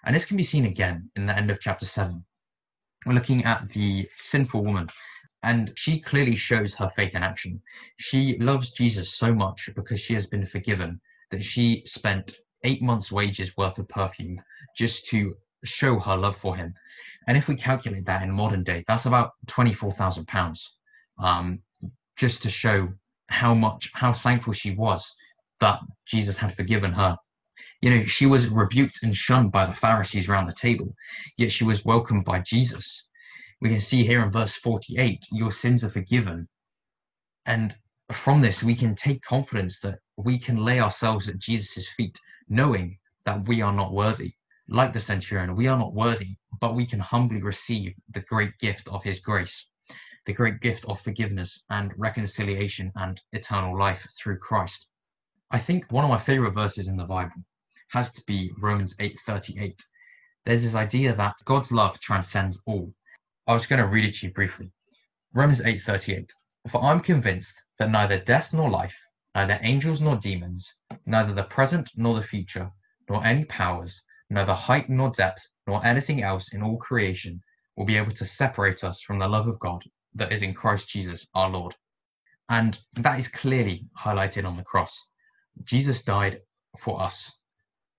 And 0.04 0.14
this 0.14 0.26
can 0.26 0.36
be 0.36 0.42
seen 0.42 0.66
again 0.66 1.10
in 1.16 1.26
the 1.26 1.36
end 1.36 1.50
of 1.50 1.60
chapter 1.60 1.86
7. 1.86 2.24
We're 3.06 3.14
looking 3.14 3.44
at 3.44 3.68
the 3.70 4.08
sinful 4.16 4.64
woman, 4.64 4.88
and 5.42 5.72
she 5.76 6.00
clearly 6.00 6.36
shows 6.36 6.74
her 6.74 6.88
faith 6.90 7.14
in 7.14 7.22
action. 7.22 7.60
She 7.98 8.38
loves 8.38 8.70
Jesus 8.70 9.14
so 9.14 9.34
much 9.34 9.68
because 9.74 10.00
she 10.00 10.14
has 10.14 10.26
been 10.26 10.46
forgiven 10.46 11.00
that 11.30 11.42
she 11.42 11.82
spent 11.86 12.34
eight 12.62 12.82
months' 12.82 13.12
wages 13.12 13.56
worth 13.56 13.78
of 13.78 13.88
perfume 13.88 14.40
just 14.76 15.06
to 15.08 15.36
show 15.64 15.98
her 15.98 16.16
love 16.16 16.36
for 16.36 16.56
him. 16.56 16.72
And 17.26 17.36
if 17.36 17.48
we 17.48 17.56
calculate 17.56 18.06
that 18.06 18.22
in 18.22 18.30
modern 18.30 18.62
day, 18.62 18.84
that's 18.86 19.06
about 19.06 19.32
£24,000 19.46 20.66
um, 21.18 21.58
just 22.16 22.42
to 22.42 22.50
show 22.50 22.88
how 23.28 23.54
much, 23.54 23.90
how 23.94 24.12
thankful 24.12 24.52
she 24.52 24.72
was 24.72 25.14
that 25.64 25.80
Jesus 26.04 26.36
had 26.36 26.54
forgiven 26.54 26.92
her. 26.92 27.16
You 27.80 27.88
know, 27.88 28.04
she 28.04 28.26
was 28.26 28.48
rebuked 28.48 29.02
and 29.02 29.16
shunned 29.16 29.50
by 29.50 29.64
the 29.64 29.72
Pharisees 29.72 30.28
around 30.28 30.44
the 30.44 30.52
table, 30.52 30.94
yet 31.38 31.50
she 31.50 31.64
was 31.64 31.86
welcomed 31.86 32.26
by 32.26 32.40
Jesus. 32.40 33.08
We 33.62 33.70
can 33.70 33.80
see 33.80 34.04
here 34.04 34.22
in 34.22 34.30
verse 34.30 34.56
48 34.56 35.24
your 35.32 35.50
sins 35.50 35.82
are 35.82 35.88
forgiven. 35.88 36.48
And 37.46 37.74
from 38.12 38.42
this, 38.42 38.62
we 38.62 38.74
can 38.74 38.94
take 38.94 39.22
confidence 39.22 39.80
that 39.80 40.00
we 40.18 40.38
can 40.38 40.56
lay 40.56 40.80
ourselves 40.80 41.30
at 41.30 41.38
Jesus' 41.38 41.88
feet, 41.96 42.18
knowing 42.46 42.98
that 43.24 43.48
we 43.48 43.62
are 43.62 43.72
not 43.72 43.94
worthy. 43.94 44.34
Like 44.68 44.92
the 44.92 45.00
centurion, 45.00 45.56
we 45.56 45.66
are 45.66 45.78
not 45.78 45.94
worthy, 45.94 46.36
but 46.60 46.74
we 46.74 46.84
can 46.84 47.00
humbly 47.00 47.40
receive 47.40 47.94
the 48.10 48.20
great 48.20 48.52
gift 48.58 48.86
of 48.88 49.02
his 49.02 49.18
grace, 49.18 49.66
the 50.26 50.34
great 50.34 50.60
gift 50.60 50.84
of 50.84 51.00
forgiveness 51.00 51.64
and 51.70 51.90
reconciliation 51.96 52.92
and 52.96 53.18
eternal 53.32 53.78
life 53.78 54.06
through 54.18 54.40
Christ. 54.40 54.90
I 55.50 55.58
think 55.58 55.92
one 55.92 56.04
of 56.04 56.10
my 56.10 56.18
favorite 56.18 56.54
verses 56.54 56.88
in 56.88 56.96
the 56.96 57.04
Bible 57.04 57.44
has 57.90 58.10
to 58.12 58.22
be 58.26 58.52
Romans 58.58 58.96
8:38. 58.98 59.84
There's 60.44 60.62
this 60.62 60.74
idea 60.74 61.14
that 61.14 61.36
God's 61.44 61.70
love 61.70 62.00
transcends 62.00 62.62
all. 62.66 62.92
I 63.46 63.52
was 63.52 63.66
going 63.66 63.80
to 63.80 63.86
read 63.86 64.04
it 64.04 64.14
to 64.16 64.26
you 64.26 64.32
briefly. 64.32 64.72
Romans 65.32 65.60
8:38. 65.60 66.30
For 66.70 66.82
I'm 66.82 67.00
convinced 67.00 67.62
that 67.78 67.90
neither 67.90 68.18
death 68.20 68.52
nor 68.52 68.70
life, 68.70 68.96
neither 69.34 69.58
angels 69.62 70.00
nor 70.00 70.16
demons, 70.16 70.72
neither 71.06 71.34
the 71.34 71.44
present 71.44 71.90
nor 71.94 72.14
the 72.14 72.26
future, 72.26 72.70
nor 73.08 73.24
any 73.24 73.44
powers, 73.44 74.02
neither 74.30 74.54
height 74.54 74.88
nor 74.88 75.10
depth, 75.10 75.46
nor 75.66 75.84
anything 75.84 76.22
else 76.22 76.52
in 76.54 76.62
all 76.62 76.78
creation 76.78 77.42
will 77.76 77.84
be 77.84 77.96
able 77.96 78.12
to 78.12 78.24
separate 78.24 78.82
us 78.82 79.02
from 79.02 79.18
the 79.18 79.28
love 79.28 79.46
of 79.46 79.58
God 79.58 79.84
that 80.14 80.32
is 80.32 80.42
in 80.42 80.54
Christ 80.54 80.88
Jesus 80.88 81.26
our 81.34 81.50
Lord. 81.50 81.76
And 82.48 82.78
that 82.94 83.18
is 83.18 83.28
clearly 83.28 83.86
highlighted 83.98 84.46
on 84.46 84.56
the 84.56 84.64
cross. 84.64 85.06
Jesus 85.62 86.02
died 86.02 86.40
for 86.78 87.00
us, 87.00 87.38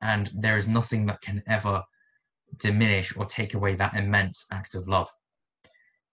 and 0.02 0.30
there 0.36 0.58
is 0.58 0.68
nothing 0.68 1.06
that 1.06 1.22
can 1.22 1.42
ever 1.48 1.84
diminish 2.58 3.16
or 3.16 3.26
take 3.26 3.54
away 3.54 3.76
that 3.76 3.96
immense 3.96 4.46
act 4.52 4.76
of 4.76 4.88
love. 4.88 5.10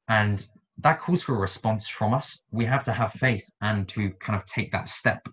And 0.08 0.46
that 0.78 1.00
calls 1.00 1.22
for 1.22 1.36
a 1.36 1.40
response 1.40 1.88
from 1.88 2.14
us. 2.14 2.44
We 2.50 2.64
have 2.64 2.84
to 2.84 2.92
have 2.92 3.12
faith 3.12 3.48
and 3.60 3.88
to 3.90 4.10
kind 4.12 4.36
of 4.40 4.46
take 4.46 4.72
that 4.72 4.88
step. 4.88 5.26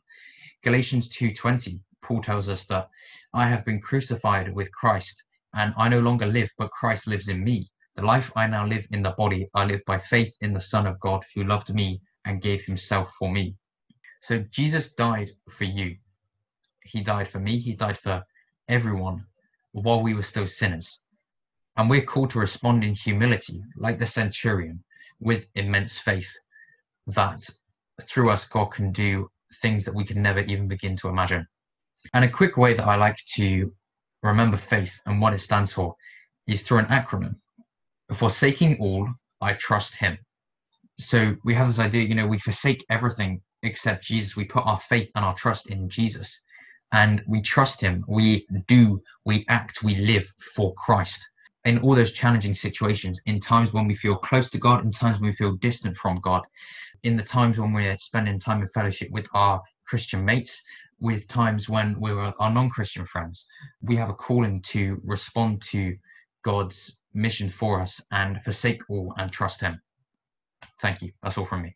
Galatians 0.63 1.08
2:20, 1.10 1.80
Paul 2.02 2.22
tells 2.22 2.50
us 2.50 2.65
that 2.65 2.89
I 3.34 3.48
have 3.48 3.63
been 3.65 3.82
crucified 3.82 4.54
with 4.54 4.72
Christ, 4.72 5.24
and 5.54 5.74
I 5.78 5.89
no 5.89 6.00
longer 6.00 6.26
live, 6.26 6.52
but 6.58 6.72
Christ 6.72 7.08
lives 7.08 7.28
in 7.30 7.43
me. 7.43 7.69
The 7.95 8.06
life 8.06 8.32
I 8.36 8.48
now 8.48 8.65
live 8.65 8.88
in 8.91 9.02
the 9.02 9.12
body, 9.12 9.50
I 9.54 9.65
live 9.65 9.82
by 9.86 10.00
faith 10.00 10.36
in 10.41 10.54
the 10.54 10.62
Son 10.62 10.86
of 10.86 11.00
God 11.00 11.24
who 11.34 11.43
loved 11.43 11.74
me 11.74 12.02
and 12.26 12.41
gave 12.41 12.63
himself 12.63 13.13
for 13.17 13.32
me. 13.32 13.56
So 14.21 14.39
Jesus 14.51 14.93
died 14.93 15.32
for 15.49 15.63
you. 15.63 15.97
He 16.84 17.01
died 17.01 17.27
for 17.27 17.39
me. 17.39 17.58
He 17.58 17.73
died 17.73 17.97
for 17.97 18.23
everyone 18.67 19.25
while 19.71 20.01
we 20.01 20.13
were 20.13 20.21
still 20.21 20.47
sinners. 20.47 21.01
And 21.77 21.89
we're 21.89 22.05
called 22.05 22.32
to 22.32 22.39
respond 22.39 22.84
in 22.84 22.93
humility, 22.93 23.63
like 23.77 23.99
the 23.99 24.05
centurion, 24.05 24.84
with 25.19 25.47
immense 25.55 25.97
faith 25.97 26.32
that 27.08 27.49
through 28.03 28.29
us, 28.29 28.45
God 28.45 28.65
can 28.65 28.91
do 28.91 29.29
things 29.62 29.86
that 29.86 29.95
we 29.95 30.05
can 30.05 30.21
never 30.21 30.41
even 30.41 30.67
begin 30.67 30.95
to 30.97 31.10
imagine. 31.10 31.47
And 32.13 32.23
a 32.23 32.29
quick 32.29 32.58
way 32.58 32.73
that 32.73 32.88
I 32.88 32.95
like 32.95 33.17
to 33.36 33.73
remember 34.23 34.58
faith 34.58 34.99
and 35.05 35.21
what 35.21 35.34
it 35.34 35.41
stands 35.41 35.73
for 35.73 35.95
is 36.47 36.62
through 36.62 36.79
an 36.79 36.86
acronym. 36.86 37.36
Forsaking 38.13 38.77
all, 38.79 39.08
I 39.41 39.53
trust 39.53 39.95
him. 39.95 40.17
So 40.97 41.36
we 41.43 41.53
have 41.53 41.67
this 41.67 41.79
idea, 41.79 42.03
you 42.03 42.15
know, 42.15 42.27
we 42.27 42.39
forsake 42.39 42.86
everything 42.89 43.41
except 43.63 44.04
Jesus. 44.04 44.36
We 44.36 44.45
put 44.45 44.65
our 44.65 44.80
faith 44.80 45.12
and 45.15 45.26
our 45.26 45.36
trust 45.36 45.69
in 45.69 45.89
Jesus 45.89 46.41
and 46.91 47.24
we 47.28 47.41
trust 47.41 47.82
him. 47.82 48.04
We 48.08 48.48
do, 48.67 49.02
we 49.26 49.45
act, 49.50 49.84
we 49.84 49.95
live 49.95 50.34
for 50.56 50.74
Christ 50.74 51.30
in 51.65 51.80
all 51.80 51.93
those 51.93 52.12
challenging 52.12 52.54
situations, 52.54 53.22
in 53.26 53.39
times 53.39 53.74
when 53.74 53.86
we 53.86 53.93
feel 53.93 54.15
close 54.15 54.50
to 54.50 54.58
God, 54.58 54.84
in 54.84 54.91
times 54.91 55.19
when 55.19 55.30
we 55.30 55.36
feel 55.36 55.56
distant 55.58 55.98
from 55.98 56.19
God, 56.22 56.43
in 57.04 57.17
the 57.17 57.24
times 57.24 57.60
when 57.60 57.74
we're 57.74 57.98
spending 58.00 58.39
time 58.39 58.62
in 58.62 58.69
fellowship 58.69 59.10
with 59.12 59.28
our 59.34 59.62
Christian 59.86 60.24
mates, 60.24 60.62
with 61.00 61.28
times 61.28 61.69
when 61.69 62.00
we're 62.00 62.24
with 62.24 62.36
our 62.39 62.52
non 62.52 62.69
Christian 62.69 63.06
friends, 63.06 63.45
we 63.82 63.95
have 63.95 64.10
a 64.10 64.13
calling 64.13 64.62
to 64.63 65.02
respond 65.04 65.62
to 65.63 65.95
God's 66.43 67.00
mission 67.13 67.50
for 67.50 67.82
us 67.82 68.02
and 68.12 68.41
forsake 68.43 68.82
all 68.89 69.13
and 69.17 69.32
trust 69.32 69.62
Him. 69.62 69.82
Thank 70.82 71.02
you. 71.02 71.12
That's 71.22 71.38
all 71.38 71.45
from 71.45 71.63
me. 71.63 71.76